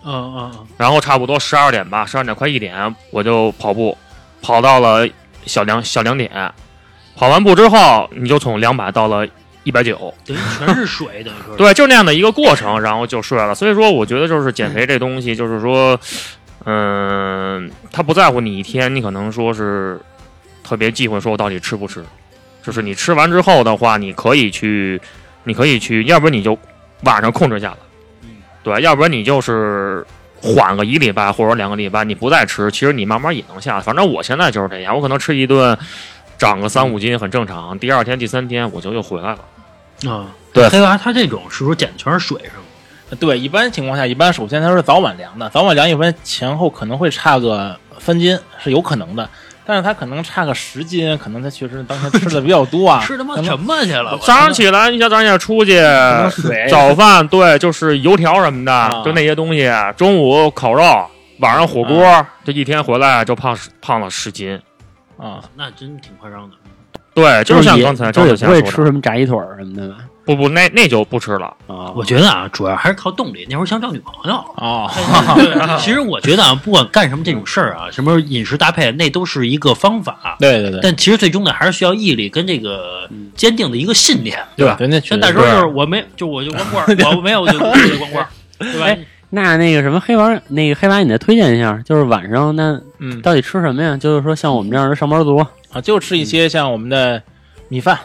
[0.05, 0.53] 啊啊啊！
[0.77, 3.97] 然后差不多十二点吧，十二点快一点，我就跑步，
[4.41, 5.09] 跑到了
[5.47, 6.53] 小两小两点，
[7.15, 9.25] 跑完步之后，你就从两百到了
[9.63, 11.57] 一百九，等于全是水，等于说。
[11.57, 13.55] 对，就那样的一个过程，然后就睡了。
[13.55, 15.97] 所以说，我觉得就是减肥这东西，就是说，
[16.65, 20.01] 嗯，他不在乎你一天，你可能说是
[20.65, 22.05] 特别忌讳说我到底吃不吃，
[22.61, 25.01] 就是你吃完之后的话，你可以去，
[25.45, 26.59] 你可以去，要不然你就
[27.05, 27.77] 晚上控制下来，
[28.23, 28.29] 嗯，
[28.63, 30.07] 对，要不然你就是
[30.41, 33.83] 缓个一礼拜或者两个礼拜，你不再吃，其实你慢慢也能下来。
[33.83, 35.77] 反正我现在就是这样，我可能吃一顿
[36.39, 40.11] 长个三五斤很正常，第二天、第三天我就又回来了。
[40.11, 43.17] 啊，对黑娃他这种是说减的全是水是吗？
[43.21, 49.29] 对，一般情况下，一般首先它是早晚量的，早晚量一般前后可能会差个三斤是有可能的，
[49.65, 54.19] 但是他可能差个十斤，可能他确实当天吃的比较多啊， 吃他妈什么去了？
[54.23, 55.79] 早上起来，你想早上起来出去
[56.71, 59.71] 早饭，对，就是油条什么的，啊就那些东西。
[59.97, 60.83] 中午烤肉，
[61.39, 64.61] 晚上火锅，这一天回来就胖胖了十斤。
[65.17, 66.57] 啊，那真挺夸张的。
[67.15, 69.97] 对，就是像刚才张子贤说的，不会吃什么炸鸡腿什么的吧？
[70.25, 71.47] 不不，那那就不吃了。
[71.67, 73.47] 啊，我觉得啊，主要还是靠动力。
[73.51, 74.37] 那会儿想找女朋友。
[74.57, 74.89] 哦，
[75.81, 80.37] 其实我觉得啊，不管干什么这种事儿啊，什么饮食搭配，那都是一个方法。
[80.39, 84.77] 对对对，但其实最终呢，还是需要毅力跟这个坚定的一个信念，对吧？
[84.79, 88.87] 对那像大周就是我没，就我就光棍儿，我没有就我就光棍儿，对吧？
[88.87, 88.99] 哎
[89.35, 93.97] 那那个什么黑娃，那个黑娃，你再推荐一下，就是晚上那嗯到底吃什么呀？
[93.97, 95.39] 就是说像我们这样的上班族，
[95.73, 97.23] 啊，就吃一些像我们的
[97.69, 97.99] 米饭，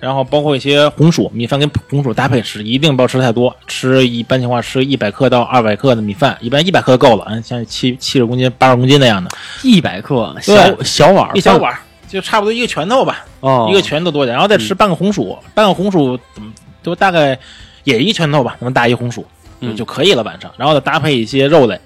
[0.00, 3.54] 然后包括一些红薯，米饭跟红薯搭配吃，一定不要吃太多。
[3.66, 9.30] 吃一般情况吃一百克到二百克的米饭，一般一百克够了，嗯，像七七十公斤、八十公斤那样的，
[9.62, 11.76] 一百克小小碗一小碗
[12.06, 17.38] 就差不多一个拳头吧，哦，一个拳头多点，然后再吃半个红薯，半个红薯怎么都大概
[17.84, 19.22] 也一拳头吧，那么大一红薯
[19.60, 19.76] 就嗯。
[19.76, 20.22] 就可以了。
[20.22, 21.78] 晚上，然后再搭配一些肉类，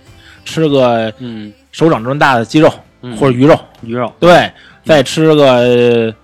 [0.44, 1.52] 吃个嗯。
[1.72, 3.16] 手掌这么大的鸡肉嗯。
[3.16, 4.12] 或者鱼肉，鱼肉。
[4.20, 4.50] 对，
[4.84, 6.14] 再吃个呃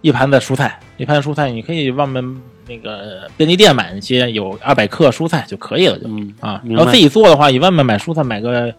[0.00, 2.22] 一盘子蔬菜，一盘子蔬菜你可以外面
[2.66, 6.62] 那个便利店买那些有二百克蔬菜就可以了，就嗯啊。
[6.64, 8.72] 然后自己做的话，你外面买蔬菜买个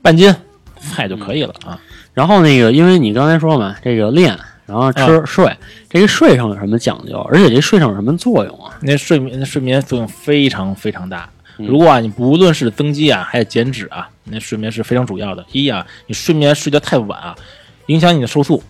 [0.00, 0.34] 半斤
[0.80, 1.78] 菜就可以了啊。
[2.14, 5.54] 然后那个，因为你刚才说嘛，这个练，然后吃、睡，
[5.88, 7.18] 这个睡上有什么讲究？
[7.30, 8.76] 而且这睡上有什么作用啊？
[8.82, 11.28] 那睡眠那睡眠作用非常非常大。
[11.58, 15.44] 嗯如果啊，你不论是增肌啊，还是减脂啊，那睡眠是非常主要的。
[15.52, 17.36] 一啊，你睡眠睡得太晚啊，
[17.86, 18.62] 影响你的瘦素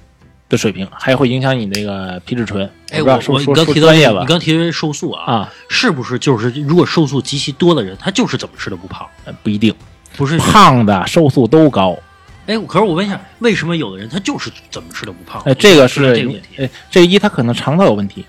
[0.53, 2.71] 的水平，还会影响你那个皮质醇。
[2.91, 9.07] 哎，我我你刚提到业了你刚提到瘦素啊，啊，是不是就是如果瘦素极其多的人，他就是怎么吃都不胖？
[9.25, 9.75] 呃不一定，
[10.15, 10.37] 不是？
[10.37, 11.97] 胖的瘦素都高。
[12.45, 15.41] 哎，可是我问一下，为什么有的人他就是怎么吃都不胖？
[15.47, 18.27] 哎，这个是是这个问题哎，这个一他可能肠道有问题。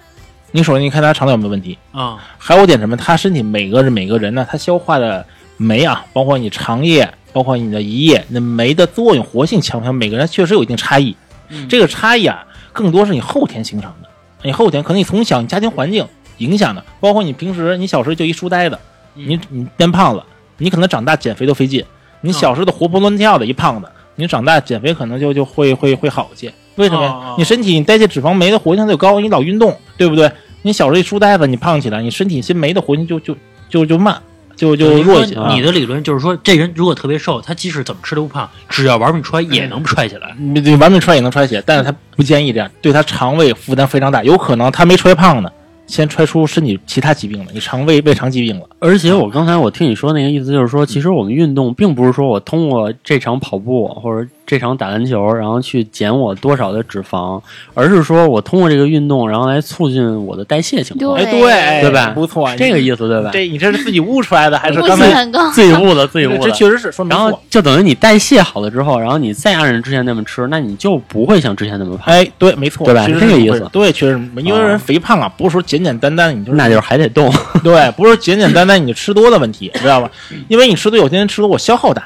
[0.52, 2.96] 你首先你看他肠道有没有问题，啊，还有点什么？
[2.96, 5.26] 他身体每个人每个人呢，他消化的
[5.58, 9.94] 酶啊，包括你肠液，包括你的胰液，那酶的作用活性强不强？
[9.94, 11.16] 每个人确实有一定差异。
[11.54, 14.10] 嗯这个差异啊，更多是你后天形成的。
[14.42, 16.06] 你后天可能你从小你家庭环境
[16.40, 18.78] 影响的，包括你平时你小时候就一书呆的，
[19.16, 20.26] 嗯你你变胖了，
[20.58, 21.84] 你可能长大减肥都费劲。
[22.22, 26.54] 你小时候的活泼乱跳的一胖子，你长大减肥可能就就会会会好一些。
[26.76, 27.36] 为什么呀？
[27.38, 30.32] 你身体你代谢脂肪酶的活性就高，你老运动，对不对？
[30.62, 33.36] 你小时候一书呆子，你胖起来，你身体新酶的活性就就
[33.70, 34.22] 就就慢，
[34.56, 35.36] 就就弱一些。
[35.36, 40.36] 啊你的理论就是说，这人如果特别瘦，他即使怎么吃都不胖，只要玩命揣也能揣起来。
[40.38, 45.52] 你玩命揣也能揣起来，但是他不建议这样，对他肠胃负担非常大，有可能他没揣胖呢，
[45.88, 48.68] 先揣出身体其他疾病了，你肠胃胃肠疾病了。
[48.80, 57.42] 而且我刚才我听你说那个意思就是说，其实我们运动并不是说我通过这场跑步或者这场打篮球，然后去减我多少的脂肪，
[57.74, 63.30] 而是说我通过这个运动，然后来促进我的代谢情况，对哎，对，对吧不错，是这个意思对吧？
[63.32, 65.08] 这你这是自己悟出来的，还是悟刚才？
[65.08, 65.52] 性很高。
[65.52, 66.40] 自己悟的，自己悟的。
[66.40, 67.40] 这确实是说没然后。
[67.50, 77.32] 就等于你代谢好了之后，然后你再按照之前那么吃，那你就不会像之前那么胖，哎，对，没错，对吧是这个意思对，确实，因为啊人肥胖啊，不是说简简单单你就是那就是还得动。
[77.64, 80.10] 对，不是简简单单你吃多的问题，知道吧？
[80.48, 82.04] 因为你吃多，有些人吃多我消耗大，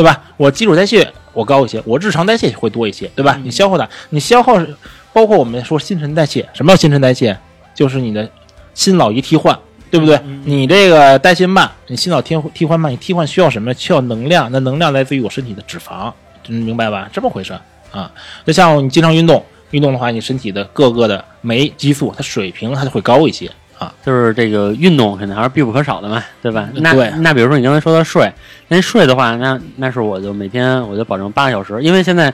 [0.00, 0.18] 对吧？
[0.38, 3.38] 我基础代谢我高一些，我日常代谢会多一些，对吧？
[3.44, 4.74] 你消耗的，你消耗是
[5.12, 7.36] 包括我们说新陈代谢，什么叫新陈代谢？
[7.74, 8.26] 就是你的
[8.72, 9.58] 新老一替换，
[9.90, 10.18] 对不对？
[10.46, 13.74] 你这个代谢慢，你心脑替替换慢，你替换需要什么？
[13.74, 16.10] 需要能量，那能量来自于我身体的脂肪，
[16.46, 17.10] 你明白吧？
[17.12, 17.52] 这么回事
[17.90, 18.10] 啊？
[18.46, 23.50] 就像你经常运动，运动的话，你身体的各个的酶激素它水平它就会高一些
[23.80, 23.92] 啊。
[24.04, 26.68] 就是这个运动肯定还是必不可少的嘛，对吧？
[26.74, 28.32] 那对那比如说你刚才说到睡，
[28.68, 32.32] 那睡的话，那那是我就每天我就保证八个小时，因为现在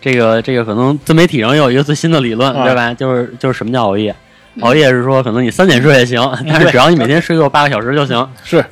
[0.00, 2.92] 这个这个可能自媒体上又有一个最新的理论，啊对吧？
[2.92, 4.12] 就是就是什么叫熬夜？
[4.60, 8.64] 熬夜是说可能你三点睡也行，但是只要你每天睡够八个小时就行， 是，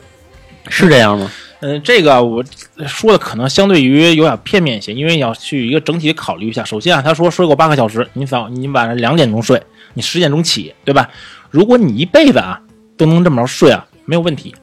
[0.69, 1.31] 是这样吗？
[1.61, 2.45] 嗯，这个我
[2.87, 6.63] 说的可能相对于有点片面一些，因为你要去一个整体考虑一下。
[6.65, 9.63] 首先啊，他说睡够八个小时，你早你晚上两点钟睡，
[9.95, 11.09] 你十点钟起，对吧？
[11.51, 12.61] 如果你一辈子啊
[12.97, 14.55] 都能这么着睡啊，没有问题。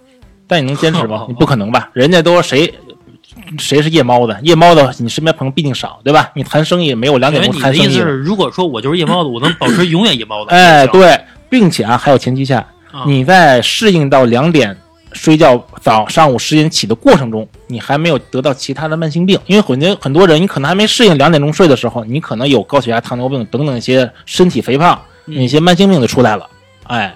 [0.46, 1.26] 但你能坚持吗？
[1.28, 1.90] 你不可能吧？
[1.94, 2.72] 人家都说谁
[3.58, 6.30] 谁是夜猫子，夜猫子你身边朋友必定少，对吧？
[6.36, 10.52] 你谈生意没有两点钟为你的意思是，谈生意，如果说我就是夜猫子，我能保持永远夜猫子。
[10.52, 11.20] 哎，对，
[11.50, 12.60] 并且啊还有前提下，
[12.92, 14.78] 啊你在适应到两点
[15.14, 26.48] 睡觉早上午十点起的过程中，你还没有得到其他的慢性病，因为很多很多人你可能还没适应两点钟睡的时候，你可能有高血压、糖尿病等等一些身体肥胖、一些慢性病就出来了。
[26.84, 27.16] 哎，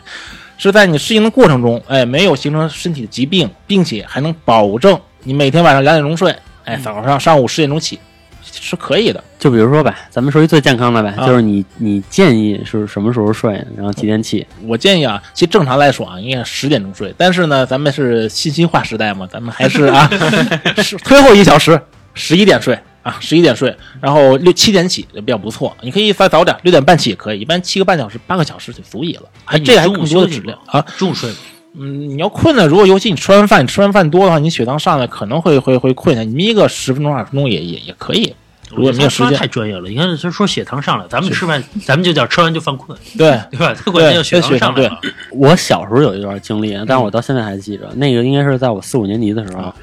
[0.57, 7.99] 是在你适应的过程中，哎，没有形成身体的疾病，并且还能保证你每天晚上两点钟睡，哎，早上上午十点钟起，
[8.43, 9.23] 是可以的。
[9.37, 14.45] 就比如说吧，咱们说一最健康的呗，啊就是你你建议是什么时候睡，然后几点起？
[14.63, 20.09] 我建议啊，其实正常来说啊，应该十点钟睡，但是呢，咱们是信息化时代嘛，咱们还是啊，
[20.81, 21.79] 是推后一小时，
[22.15, 22.77] 十一点睡
[23.07, 25.75] 啊，十一点睡，然后六七点起也比较不错。
[25.81, 29.23] 你可以再早点，六点半起也可以，一般七个半小时、八个小时就足以了。
[29.45, 30.81] 还哎这个还你中午更多的质量啊。
[30.97, 31.35] 中午睡吗
[31.79, 38.33] 嗯，你要困了，如果尤其你吃完饭，你吃完饭多的话，你血糖上来可能会会会困一下，你眯个十分钟、二十分钟也也也可以。
[38.69, 39.87] 如果没有时他间，太专业了。
[39.87, 43.73] 你看，他说血糖上来，咱们吃饭，咱们就叫吃完就犯困，对 对吧？
[43.73, 44.99] 他管这叫血糖上来了。
[45.31, 49.73] 我小时候有一段经历，但是我到现在还记着，那个应该是在我四五年级的时候，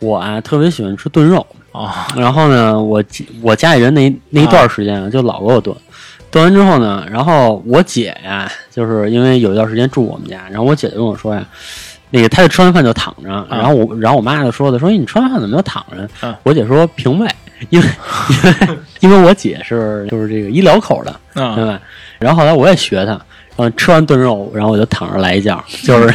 [0.00, 3.02] 我啊特别喜欢吃炖肉，啊，然后呢，我
[3.42, 5.76] 我家里人那那一段时间啊，就老给我炖，
[6.30, 11.44] 炖完之后呢，然后我姐呀，就是因为有一段时间住我们家，然后我姐就跟我说呀，
[12.10, 16.08] 那个她就吃完饭就躺着，然后我然后我妈就说的，说哎你吃完饭怎么就躺着？
[16.22, 17.28] 嗯我姐说平胃，
[17.68, 17.86] 因为
[18.42, 21.80] 因为因为我姐是就是这个医疗口的，对嗯，吧？
[22.18, 23.20] 然后后来我也学她，
[23.60, 26.14] 然后吃完炖肉，然后我就躺着来一觉，就是，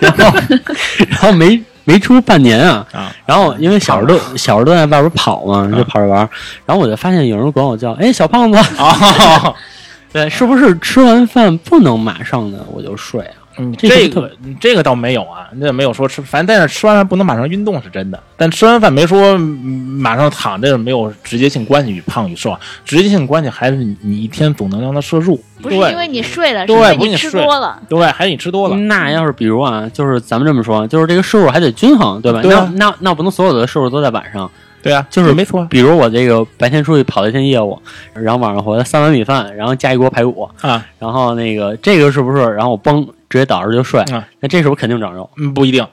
[0.00, 0.38] 然后
[1.08, 6.28] 然后没没出半年啊，啊然后因为小时候都小时候都在外边跑嘛，就跑着玩，
[6.66, 9.54] 然后我就发现有人管我叫哎小胖子，啊，
[10.12, 13.37] 对，是不是吃完饭不能马上呢我就睡啊？
[13.58, 14.30] 嗯，这个
[14.60, 27.80] 这个倒没有啊，那没有说吃，反正但是吃完饭不能马上运动是真的，但吃完饭没说嗯马上躺着，没有直接性关系与胖与瘦啊，直接性关系还是你你一天总能量的摄入，对不是因为你睡了，对因为你不是你睡吃多了。
[27.88, 32.40] 对，还是你吃多了，那要是比如啊，就是咱们这么说，就是这个摄入还得均衡，对吧？
[32.42, 34.48] 对啊那那那不能所有的摄入都在晚上，
[34.82, 37.80] 对啊，就是没错比如我这个白天出去跑了一天业务，
[38.12, 42.44] 然后晚上回来三碗米饭，然后加一锅排骨，啊，然后那个这个是不是？
[42.54, 45.28] 然后我崩直接倒着就睡，啊那这时候肯定长肉。
[45.36, 45.86] 嗯，不一定，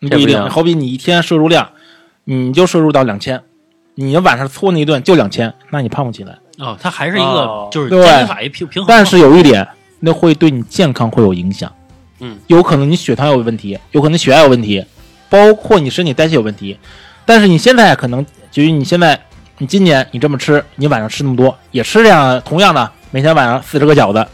[0.00, 1.70] 不一定，好比你一天摄入量，
[2.24, 3.42] 你就摄入到两千，
[3.94, 6.38] 你晚上搓那一顿就两千，那你胖不起来。
[6.58, 8.86] 哦，它还是一个哦就是对减法一平平衡。
[8.88, 9.66] 但是有一点，
[10.00, 11.72] 那会对你健康会有影响。
[12.20, 14.84] 嗯，有可能你血糖有问题，有可能血压有问题，
[15.28, 16.78] 包括你身体代谢有问题。
[17.24, 19.18] 但是你现在可能，就于你现在，
[19.58, 24.26] 你今年你这么吃，你晚上吃那么多，也吃这样同样的，每天晚上四十个饺子，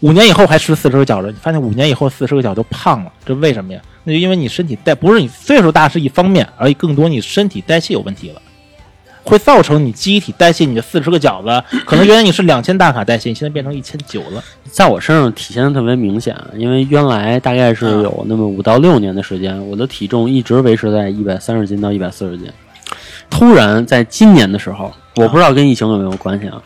[0.00, 3.80] 五年以后还吃四十个饺子，你发现五年以后四十个饺子都胖了，这为什么呀？
[4.04, 8.42] 那就因为你身体代不是你岁数大是一方面，而更多你身体代谢有问题了。
[9.24, 14.44] 会造成你机体代谢你的四十个饺子，可能原来你是两千大卡代谢，你现在变成一千九了。
[14.70, 22.48] 在我身上体现的特别明显，因为原来大概是有那么五到六年的时间，我的体重一直维持在一百三十斤到一百四十斤。
[23.28, 26.62] 突然在今年的时候，我不知道跟疫情有没有关系啊，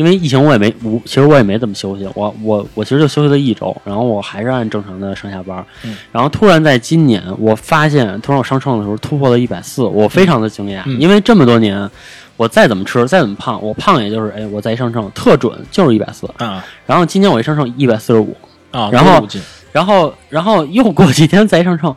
[0.00, 11.90] 因为疫情我也没，我其实我也没怎么休息，我我我其实就休息了一周，然后我还是按正常的上下班，嗯然后突然在今年，我发现突然我上秤的时候突破了一百四，我非常的惊讶，嗯因为这么多年。
[12.36, 18.34] 我再怎么吃，再怎么胖，我胖也就是哎，我再一上秤特准就是一百四，啊然后今年我一上秤一百四十五，
[18.70, 19.28] 啊，然后
[19.72, 21.94] 然后然后又过几天再一上秤，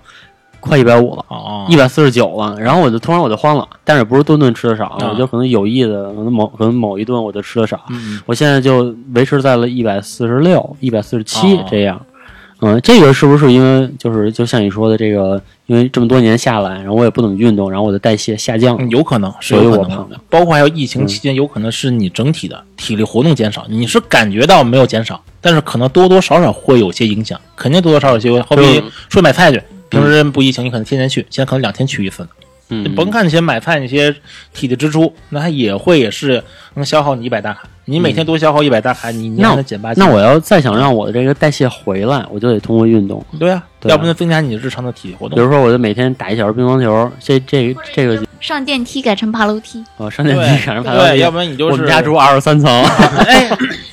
[0.68, 1.26] 快一百五了。
[1.28, 12.02] 哦一百四十九了，然后我就突然我就慌了，但是也不是顿顿吃的少，啊我就可能有意的，可能某可能某一顿我就吃的少，嗯我现在就维持在了一百四十六、一百四十七哦这样。
[12.66, 28.42] 嗯，这个是不是因为就是就像你说的这个，因为这么多年下来，然后我也不怎么运动，然后我的代谢下降嗯，有可能是所以有可能的我胖的，包括还有疫情期间，有可能是你整体的体力活动减少，你是感觉到没有减少，但是可能多多少少会有些影响，肯定多多少少有些。
[28.44, 29.62] 好比嗯说买菜去，
[29.94, 32.28] 平时不疫情，你可能天天去，现在可能两天去一次。
[32.70, 34.16] 嗯，甭看那些买菜那些
[34.54, 37.68] 体力支出，那它也会也是能消耗你一百大卡。
[37.86, 40.04] 你每天多消耗一百大卡，你你那还能减八斤。
[40.04, 45.36] 那我要再想让我的这个代谢回来，我就得通过运动，对啊，对啊要不就增加你日常的体力活动。
[45.36, 52.70] 比如说我就每天打一小时乒乓球，这这这个上电梯改成爬楼梯，哦上电梯改成爬楼对，梯要不然你就是我们家住二十三层，
[53.26, 53.50] 哎，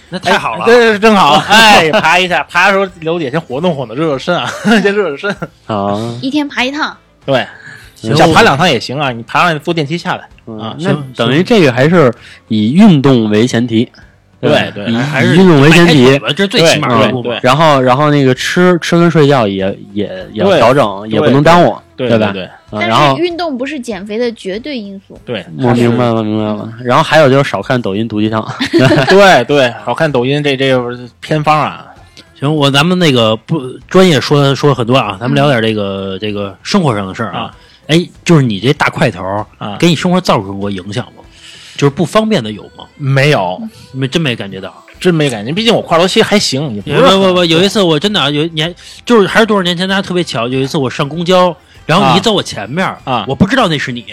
[0.09, 0.64] 那太好了。
[0.66, 4.51] 这是正好， 哎，爬一下，爬的时候刘姐先活动活动，热热身啊，
[4.82, 5.30] 先热热身。
[5.66, 7.46] 啊，一天爬一趟，对，
[7.94, 10.28] 行想爬两趟也行啊，你爬上坐电梯下来。
[10.46, 12.12] 嗯啊那行等于这个还是
[12.48, 13.88] 以运动为前提，
[14.40, 17.40] 对吧以对还还是以运动为前提，这是最起码的一步嘛对对。
[17.42, 21.82] 然后然后那个吃吃跟睡觉也也也调整，也不能耽误，吧？
[22.09, 25.18] 对对对，但然后是运动不是减肥的绝对因素。
[25.24, 31.86] 对，我明白了明白了，然后还有就是少看抖音毒鸡汤，对 对，少看抖音这这个偏方啊，
[32.38, 37.57] 行，我咱们那个不专业说说很多啊，咱们聊点这个这个生活上的事儿啊啊。
[37.88, 41.22] 哎，就是你这大块头儿啊给你生活造成过影响吗？
[41.76, 42.84] 就是不方便的有吗？
[42.96, 43.61] 没有，
[43.92, 44.84] 没真没感觉到。
[45.01, 45.51] 真没感觉。
[45.51, 48.70] 毕竟我块头期还行，也不不是不不，有一次我真的啊有你还
[49.07, 51.57] 就是还是多少年前，大家特别巧，有一次我上公交，
[51.91, 52.20] 然后你啊。
[52.20, 53.24] 走我前面啊。
[53.28, 54.05] 我不知道那是你，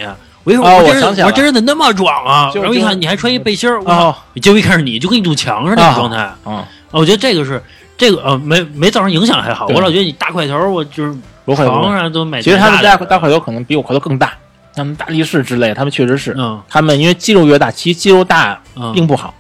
[0.44, 2.52] 我一会哦儿我这人我这人怎么那么壮啊？
[2.54, 6.18] 就然后一看你还穿一背心儿，我结果一看是你，就跟一堵墙似的状态。
[6.44, 7.62] 啊，我觉得这个是
[7.98, 11.16] 这个呃没没造成影响还好，我老觉得你大块头，我就是
[11.46, 11.98] 不会不床会。
[11.98, 14.34] 上都买其实他们大大大块头可能比我块头更大，
[14.76, 16.62] 他们大力士之类，他们确实是，嗯。
[16.70, 19.34] 他们因为肌肉越大，其实肌肉大嗯并不好。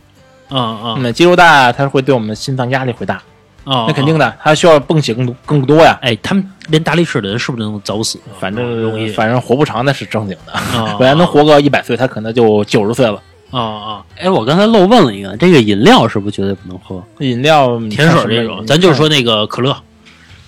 [0.50, 3.22] 嗯嗯嗯，肌肉大它会对我们的心脏压力会大，
[3.70, 6.00] 嗯，那肯定的，他需要泵血更多更多呀。
[6.02, 8.18] 哎，他们练大力士的人是不是能早死？
[8.40, 13.22] 反容易正反正活不长那是正经的，啊， 本来能活个一百岁，他可能就九十岁了。
[13.52, 17.04] 啊啊，哎，我刚才漏问了一个，这个饮料是不是绝对不能喝？
[17.20, 19.76] 饮料甜水这种，咱就是说那个可乐，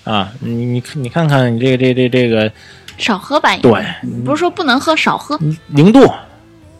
[0.04, 2.50] 啊，你你你看看你这个这这这个
[2.98, 3.72] 少喝吧，对
[4.24, 5.38] 不是说不能喝，少喝。
[5.68, 6.10] 零度，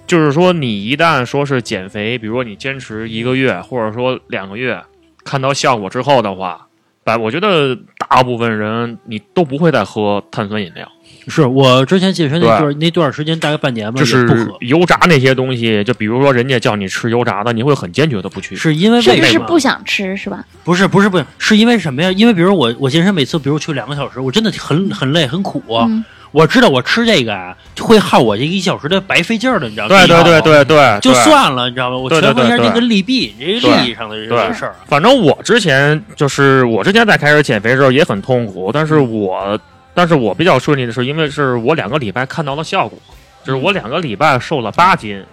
[0.06, 4.78] 就是说，你一旦说是减肥，比如说你坚持一个月，或者说两个月，
[5.24, 6.66] 看到效果之后的话，
[7.04, 7.76] 百我觉得
[8.08, 10.90] 大部分人你都不会再喝碳酸饮料，
[11.28, 15.82] 是我之前健身那段那段时间，大概半年吧，就是不喝，油炸那些东西。
[15.84, 18.54] 就比如说人家叫你吃油炸的，你会很坚决的不去。
[18.56, 19.46] 是因为是不为什么？
[19.46, 20.44] 是不想吃是吧？
[20.64, 22.12] 不是不是不是，是因为什么呀？
[22.12, 25.62] 因为比如我我健身每次，比如去两个小时，我真的很很累很苦。
[25.68, 29.96] 嗯我知道我吃这个啊，就会耗我这一小时的白费劲儿的，你知道吗？
[29.96, 31.96] 对对对对对，就算了，你知道吗？
[31.96, 34.74] 我权衡一下这个利弊，这个利益上的这个事儿。
[34.86, 39.58] 反正我之前就是我之前在开始减肥的时候也很痛苦，但是我
[39.92, 42.98] 但是我比较顺利的是，因为是我两个礼拜看到了效果，
[43.42, 45.24] 就是我两个礼拜瘦了八斤，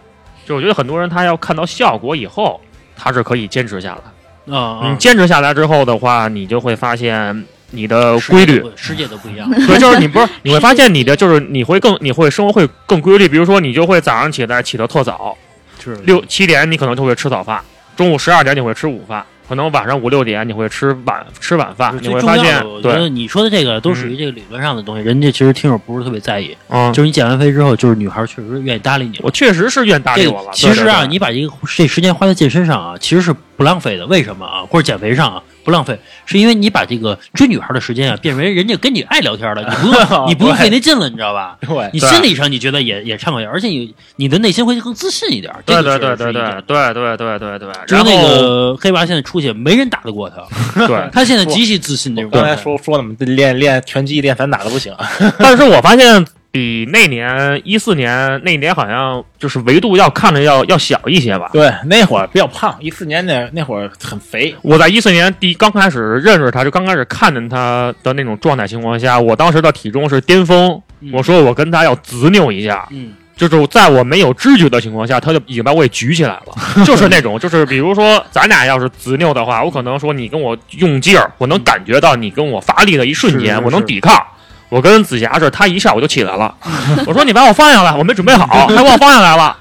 [0.46, 2.60] 就我觉得很多人他要看到效果以后，
[2.96, 4.56] 他是可以坚持下来。
[4.56, 9.50] 啊啊，你坚持下来之后的话，你就会发现你的规律，世界都不一样。
[9.50, 15.38] 对， 就是你不是 你会发现你的就是你会更你会生活会更规律，比如说你就会早上起来起得特早，
[15.84, 17.62] 是六七点你可能就会吃早饭，
[17.96, 26.56] 中午十二点你会吃午饭，可能晚上五六点你会吃晚吃晚饭，你会发现的，我觉对，得你说的这个都属于这个理论上的东西，人家其实听友不是特别在意。
[26.70, 29.20] 嗯，就是你减完肥之后，就是女孩确实愿意搭理你。
[29.22, 30.52] 我确实是愿意搭理我了。
[30.54, 34.06] 其实啊，对对对你把这个这时间花在健身上啊，其实是不浪费的。
[34.08, 34.64] 为什么啊？
[34.70, 41.58] 或者减肥上啊不浪费，是因为你把这个追女孩的时间啊，变为人家跟你爱聊天了， 你不用你不用费那劲了，你知道吧？
[41.60, 45.54] 对你心理上你觉得也也畅快，而且你你的内心会更自信一点。
[45.66, 50.38] 对这个对对对确实是一点对对对对对对，就是那个黑娃现在出去，没人打得过他，
[50.88, 52.56] 对，他现在极其自信那种刚才。
[52.56, 54.96] 说说了嘛，练练拳击练散打都不行，
[55.38, 56.26] 但是我发现
[56.58, 61.52] 比那年一四年那年好像就是维度要看着要要小一些吧。
[61.54, 70.82] 对，那会儿比较胖，一四年那那会儿很肥，我在一四年第刚开始认识他，就刚开始看见他的那种状态情况下，我当时的体重是巅峰。
[71.14, 84.20] 我说我跟他要执拗一下，嗯，就是在我没有知觉的情况下，他就已经把我给举起来了， 就是那种，就是比如说咱俩要是执拗的话，我可能说你跟我用劲儿，我能感觉到你跟我发力的一瞬间，我能抵抗。
[84.70, 86.54] 我跟紫霞是，他一下我就起来了，
[87.06, 89.56] 我说你把我放下来，我没准备好，他把我放下来了。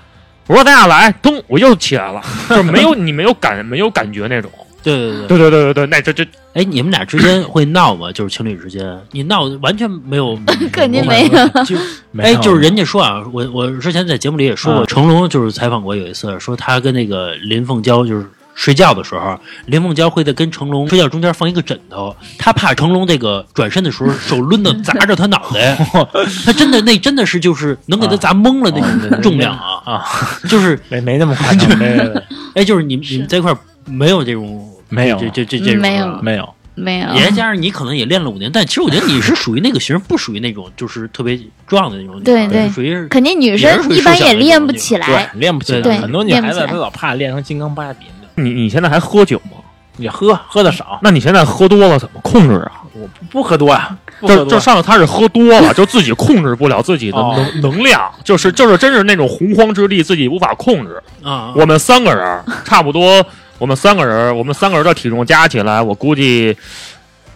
[0.49, 4.51] 我说咱俩来，咚，我又起来了，就是没有你没有感没有感觉那种。
[4.83, 5.27] 对对对。
[5.27, 8.13] 对对对对对，那这这哎，你们俩之间会闹吗？
[8.13, 10.39] 就是情侣之间，你闹完全没有，
[10.73, 11.77] 肯定没有就
[12.19, 18.27] 哎，就是人家说啊，我我之前在节目里也说过，啊成龙就是采访过有一次，说他跟那个林凤娇就是。
[18.57, 25.77] 睡觉的时候，林凤娇会在跟成龙睡觉中间放一个枕头，她怕成龙这个转身的时候手抡的砸着他脑袋，
[26.45, 30.05] 他真的那真的是就是能给他砸懵了那种重量啊，啊，
[30.49, 32.23] 就是没没那么夸张，没没
[32.57, 36.21] 哎，就是你你们在一块儿没有这种没有这这这这种没有。
[36.23, 37.15] 没有，没有。
[37.15, 42.25] 也加上你可能也练了五年，但其实我觉得你是属于那个型，不属于那种就是特别壮的那种女孩。
[42.25, 42.69] 对对。
[42.71, 45.07] 属于是肯定女生一般瘦小的也练不起来。
[45.07, 48.07] 对，，练不起对来，很多女孩子她老怕练成金刚芭比。
[48.07, 49.59] 的，你你现在还喝酒吗？
[49.99, 52.83] 也喝喝的少，那你现在喝多了怎么控制啊？
[52.93, 61.03] 我不不喝多呀，不喝就就上次他是喝多了，就自己控制不了自己的哦能能量，就是就是真是那种洪荒之力自己无法控制。
[61.23, 63.25] 啊，我们三个人差不多，
[63.57, 66.55] 我们三个人，我们三个人的体重加起来，我估计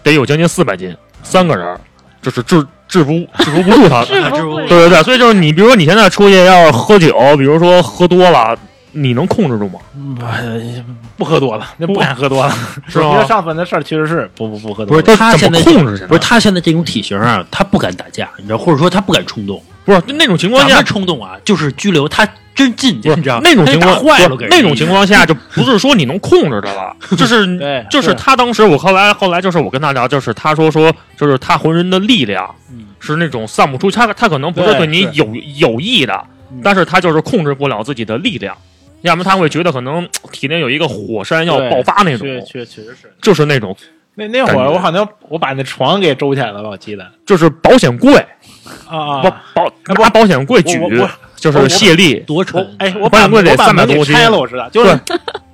[0.03, 1.81] 得有将近四百斤，三个人
[2.21, 4.05] 就是制制服制服不住他。
[4.05, 4.69] 制服不对。
[4.69, 8.55] 对对，所以就是你，比如说你现在出去要是喝酒，比如说喝多了，
[8.93, 9.78] 你能控制住吗？
[11.16, 11.99] 不喝多了，那不。
[11.99, 12.55] 敢喝多了，
[12.88, 13.11] 是吧？
[13.12, 19.62] 因为上坟的事儿确实是不不不喝多不是，他现在控制不是他现在这种体型啊，他不敢打架，你知道，或者说他不敢冲动。
[19.84, 28.11] 不是那种情况下，冲动啊，就是拘留，他真进去，你知道那种情况坏了，那种情况下就不是说你能控制的了， 就是就是。
[28.11, 32.86] 是他当时我后来后来就是我跟他聊，就是他说说就是他浑身的力量嗯。
[32.99, 35.26] 是那种散不出，他他可能不是对对你有
[35.57, 36.22] 有意的
[36.53, 38.55] 嗯，但是他就是控制不了自己的力量，
[39.03, 43.13] 要么他会觉得可能体内有一个火山要爆发那种，确确确实是。
[43.23, 43.77] 就是那种
[44.15, 48.15] 那那会儿我好像我把那床给周起来了吧，我记得就是保险柜
[48.89, 50.79] 啊保保拿保险柜举
[51.37, 52.77] 就是卸力，多沉。
[52.79, 55.01] 哎，我把保险柜得我把门300多斤给拆了，我知道，就是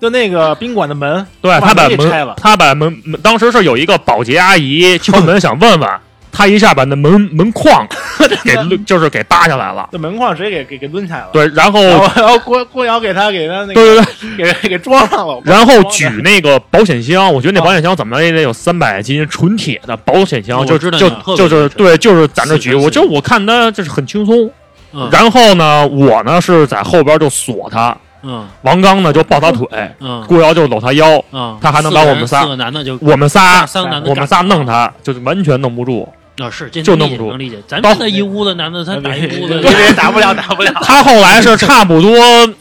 [0.01, 5.89] 就那个宾馆的门，对他把门拆了他把门门，当时是有一个保洁阿姨敲 门想问问，
[6.37, 7.87] 他一下把那门门框
[8.45, 9.89] 给就是给扒下来了。
[9.91, 11.28] 这门框直接给给给抡开了。
[11.32, 11.80] 对，然后
[12.14, 14.05] 然后郭郭瑶给他给他那个对对
[14.37, 22.74] 对，给给装上了，然后举那个保险箱，我觉得那哦保险箱怎么也得有三百斤纯铁的保险箱，我就就知道就就是是对，就是在那举。
[22.74, 24.51] 我就我看他就是很轻松。
[24.93, 29.68] 嗯然后呢，我呢是在后边就锁他，嗯王刚呢就抱他腿，
[30.01, 36.09] 嗯顾瑶就搂他腰，嗯，他还能把我们仨四个男的就我们仨三个男的我们仨弄他，就是完全弄不住。
[36.39, 37.57] 啊是这就弄不住能理解。
[37.66, 40.72] 咱们现在一屋子男的，他打一屋子， 因为打不了打不了。
[40.82, 42.18] 他后来是差不多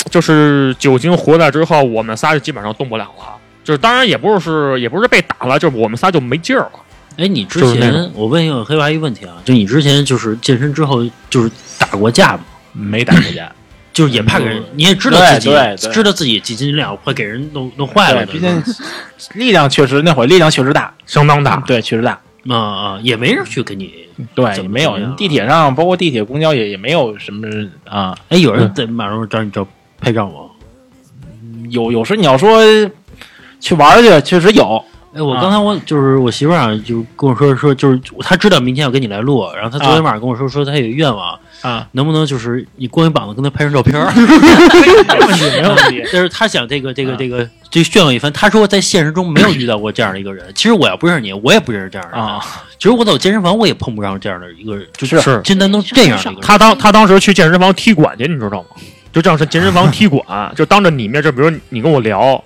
[0.09, 3.35] 就是酒精回来之后，我们仨就基本上动不了了。
[3.63, 6.71] 就是当然也不是是也不是被打了，就是我们仨就没劲儿了。
[7.17, 11.49] 哎，你之就是那前我问一个黑娃一个问题啊，就你之前就是健身之后就是
[11.79, 12.41] 打过架吗？
[12.73, 13.51] 没打过架，
[13.91, 15.49] 就是也怕给人，你也知道自己
[15.91, 18.63] 知道自己几斤两会给人弄弄坏了的，毕竟
[19.33, 22.19] 力量确实那会儿力量确实大，相当大，对，确实大。
[22.49, 23.93] 啊啊，也没人去跟你。
[24.33, 27.47] 对，怎么没有地铁上，包括地铁、公交也也没有什么
[27.83, 28.17] 啊。
[28.29, 29.67] 哎，有人在马路上找你照
[29.99, 30.51] 拍照吗？
[31.69, 32.61] 有有时你要说
[33.59, 34.83] 去玩去，确实有。
[35.15, 44.11] 哎，我啊刚才我就是我媳妇儿啊，就跟我说说，就是她知道明天要跟你来录，然后她昨天晚上跟我说说她有愿望，啊，能不能就是你光一膀子跟她拍张照片儿？
[44.13, 46.03] 没问题，没问题。
[46.11, 48.31] 但是她想这个这个啊这个这炫耀一番。
[48.33, 50.45] 她说在现实中没有遇到过这样的一个人。
[50.53, 52.21] 其实我要不认识你，我也不认识这样的人。
[52.21, 52.45] 啊，
[52.77, 56.41] 其实我走健身房，我也碰不上这样的一个人，就是是真的能这样的一个人。
[56.41, 58.67] 他当他当时去健身房踢馆去，你知道吗？
[59.13, 62.43] 就这样是健身房踢馆，就当着你面，就比如你跟我聊，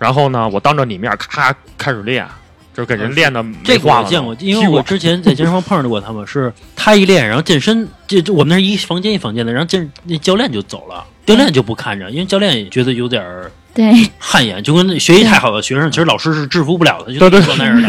[0.00, 2.26] 然后呢，我当着你面咔开始练，
[2.72, 17.88] 就是给人练的这个我见过，因为我之前在健身房碰着过他们，是他一练，然后健身，这这我们那是一房间一房间的，然后健那教练就走了，教练就不看着，因为教练也觉得有点儿对，汗颜，就跟那学习太好的学生，其实老师是制服不了的，就坐那儿的，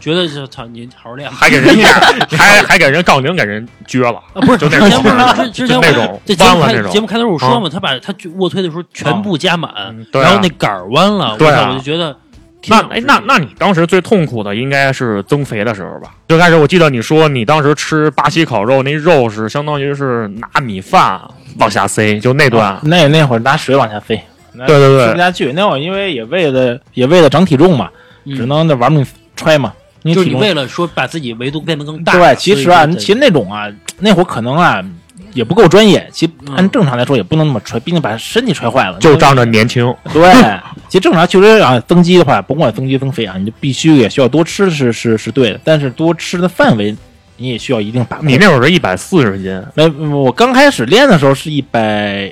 [0.00, 1.28] 觉得就操你好好练。
[1.32, 1.86] 还给人家
[2.30, 5.08] 还还给人杠铃给人撅了，啊，不是，就那种之前不
[5.42, 6.92] 是之之前那种这节目开弯了那种。
[6.92, 9.70] 节目开头我说嘛，他把他卧推的时候全部加满，
[10.12, 12.16] 然后那杆儿弯了，我操我就觉得
[12.68, 16.14] 那哎，那那你当时最痛苦的应该是增肥的时候吧？
[16.26, 21.20] 最开始我记得你说你当时吃巴西烤肉，那肉是相当于是拿米饭
[21.58, 22.78] 往下塞，就那段。
[22.82, 24.20] 那那会儿拿水往下塞，
[24.54, 25.52] 对对对吃不下去。
[25.52, 27.88] 那会儿因为也为了也为了长体重嘛，
[28.36, 29.06] 只能那玩命
[29.36, 29.72] 揣嘛。
[30.02, 32.12] 你就是你为了说把自己维度变得更大。
[32.12, 33.66] 对，其实啊，其实那种啊，
[33.98, 34.82] 那会儿可能啊
[35.34, 36.08] 也不够专业。
[36.12, 38.98] 其按正常来说也不能那么揣，毕竟把身体揣坏了。
[39.00, 40.32] 就仗着年轻， 对，
[40.88, 46.96] 其实正常确实啊，增肌的话，甭管增肌增肥啊，你就必须也需要多吃是是是对的，但是多吃的范围
[47.38, 48.28] 你也需要一定把控。
[48.28, 52.30] 你那会儿是一百四十斤，没，我刚开始练的时候是一百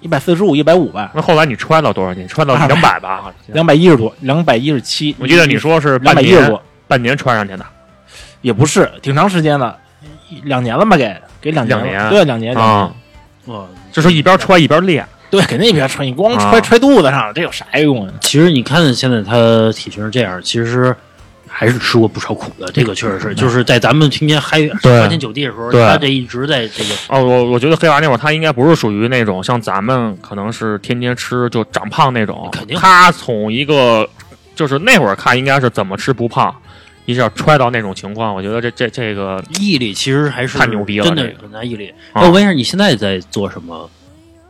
[0.00, 2.26] 一百四十五、一百五吧，那后来你穿到多少斤？
[2.26, 3.30] 穿到两百吧？
[3.48, 5.14] 两百一十多，两百一十七。
[5.18, 7.66] 我记得你说是两半年百一十多，半年穿上去的。
[8.40, 9.76] 也不是，挺长时间了，
[10.44, 10.96] 两年了吧？
[10.96, 12.92] 给给两年了，两年对，两年啊，
[13.46, 15.04] 哇就是一边穿一边练。
[15.30, 18.14] 对，肯定一边穿，你光啊揣揣肚子上了，这有啥用啊？
[18.20, 20.94] 其实你看现在他体型是这样，其实
[21.58, 22.70] 还是吃过不少苦的。
[22.70, 34.08] 这个确实是，就是在咱们天天嗨花天酒地的时候，他这一直在这个哦，我我觉得黑娃那会儿他应该不是属于那种像咱们可能是天天吃就长胖那种，肯定他从一个
[34.54, 36.54] 就是那会儿看应该是怎么吃不胖，
[37.06, 41.88] 一下揣到那种情况，我觉得这这这个毅力，其实还是太牛逼了真的这个很大毅力。
[42.12, 43.90] 啊那我问一下，你现在在做什么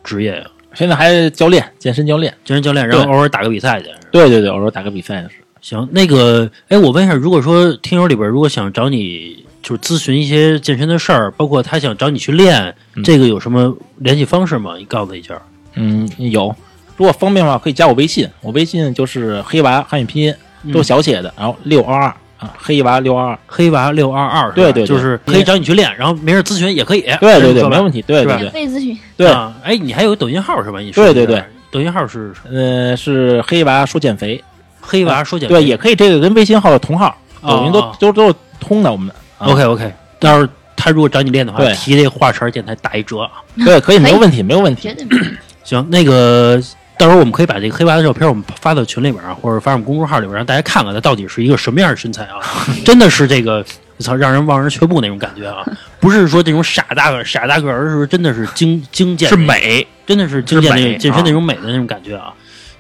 [0.05, 0.45] 职业呀？
[0.75, 2.31] 现在还是教练，健身教练。
[2.45, 3.89] 健身教练，然后偶尔打个比赛去。
[4.13, 5.31] 对对对，偶尔打个比赛是。
[5.61, 14.77] 行，那个，哎，我问一下，如果说听友里边如果想找你，就是咨询一些健身的事儿，包括他想找你去练，嗯这个有什么联系方式吗？
[14.79, 15.41] 你告诉他一下。
[15.75, 16.55] 嗯，有。
[16.97, 20.35] 如果方便的话，可以加我微信，我微信就是黑娃汉语拼音
[20.65, 23.39] 嗯都小写的，然后六二二啊，黑娃六二二。
[23.47, 27.03] 黑娃六二二，对对对就是可以找你去练，然后没事咨询也可以。
[27.21, 28.03] 对对对，没问题。
[28.03, 30.81] 对对对，免费咨询，对啊，哎，你还有抖音号是吧？
[30.81, 34.43] 你说对对对，抖音号是呃，是黑娃说减肥，
[34.89, 35.55] 黑娃说减肥。
[35.57, 38.91] 对，也可以，这个跟微信号的同号，抖音都哦都都是通的。
[38.91, 43.29] 我们啊 OK OK，到时候他如果找你练的话，提这个话茬电台打一折。
[43.65, 44.89] 对，可以，没有问题，没有问题。
[44.89, 45.07] 绝对。
[45.63, 46.59] 行，那个
[46.99, 52.41] 到时候我们可以把这个黑娃的照片我们发到群里边啊，或者发我们公众号里边，让大家看看他到底是一个什么样的身材啊！
[52.87, 53.65] 真的是这个，
[53.99, 55.63] 我操，让人望而却步那种感觉啊！
[56.01, 62.33] 不是说这种傻大个傻大个儿，而是说真的是精精健，是，美，真的是精健那种健身那种美的那种感觉啊！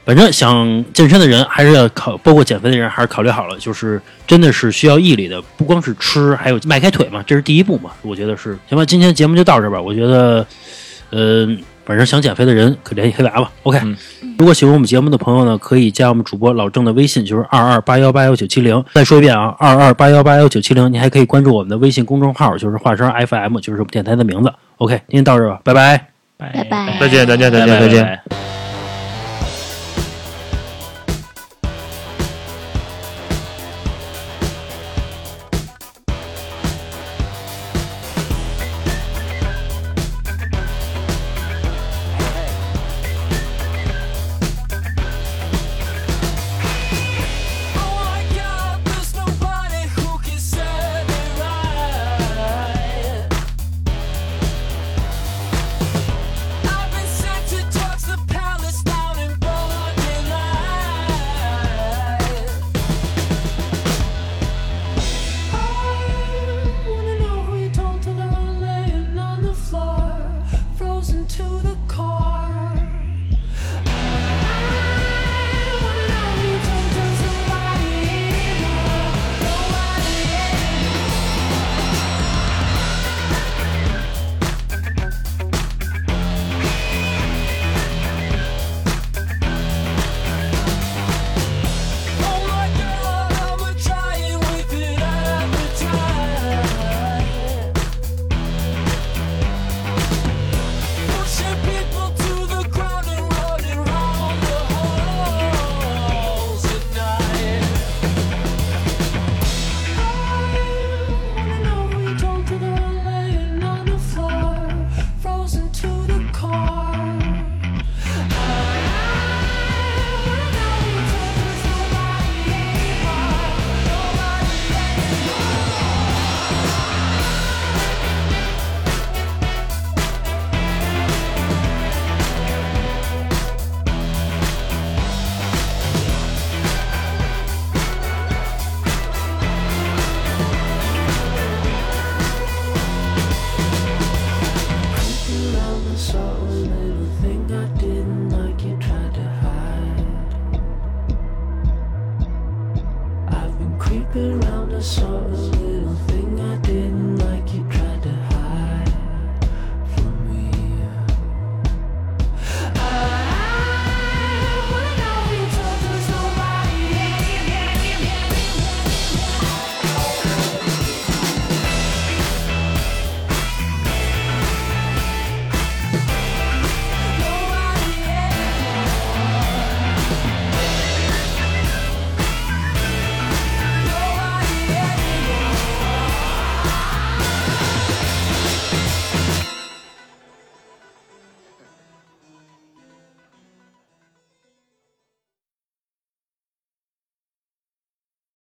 [0.08, 7.90] 反正想健身的人还是要考，包括减肥的人还是考虑好了，就是真的是需要毅力的，不光是吃，还有迈开腿嘛，这是第一步嘛。
[8.00, 9.78] 我觉得是，行吧，今天节目就到这儿吧。
[9.78, 10.46] 我觉得，
[11.10, 13.52] 嗯、反正想减肥的人可联系黑娃吧。
[13.64, 13.94] OK，、嗯
[14.38, 18.82] 如果喜欢我们节目的朋友呢，可以加我们主播老郑的微信，就是二二八幺八幺九七零。
[18.94, 20.90] 再说一遍啊，二二八幺八幺九七零。
[20.90, 24.50] 你还可以关注我们的微信公众号，就是华声 FM，就是我们电台的名字。
[24.78, 26.06] OK，今天到这儿吧，拜拜。
[26.38, 28.02] 拜拜再见再见再见再见。
[28.02, 28.57] 拜拜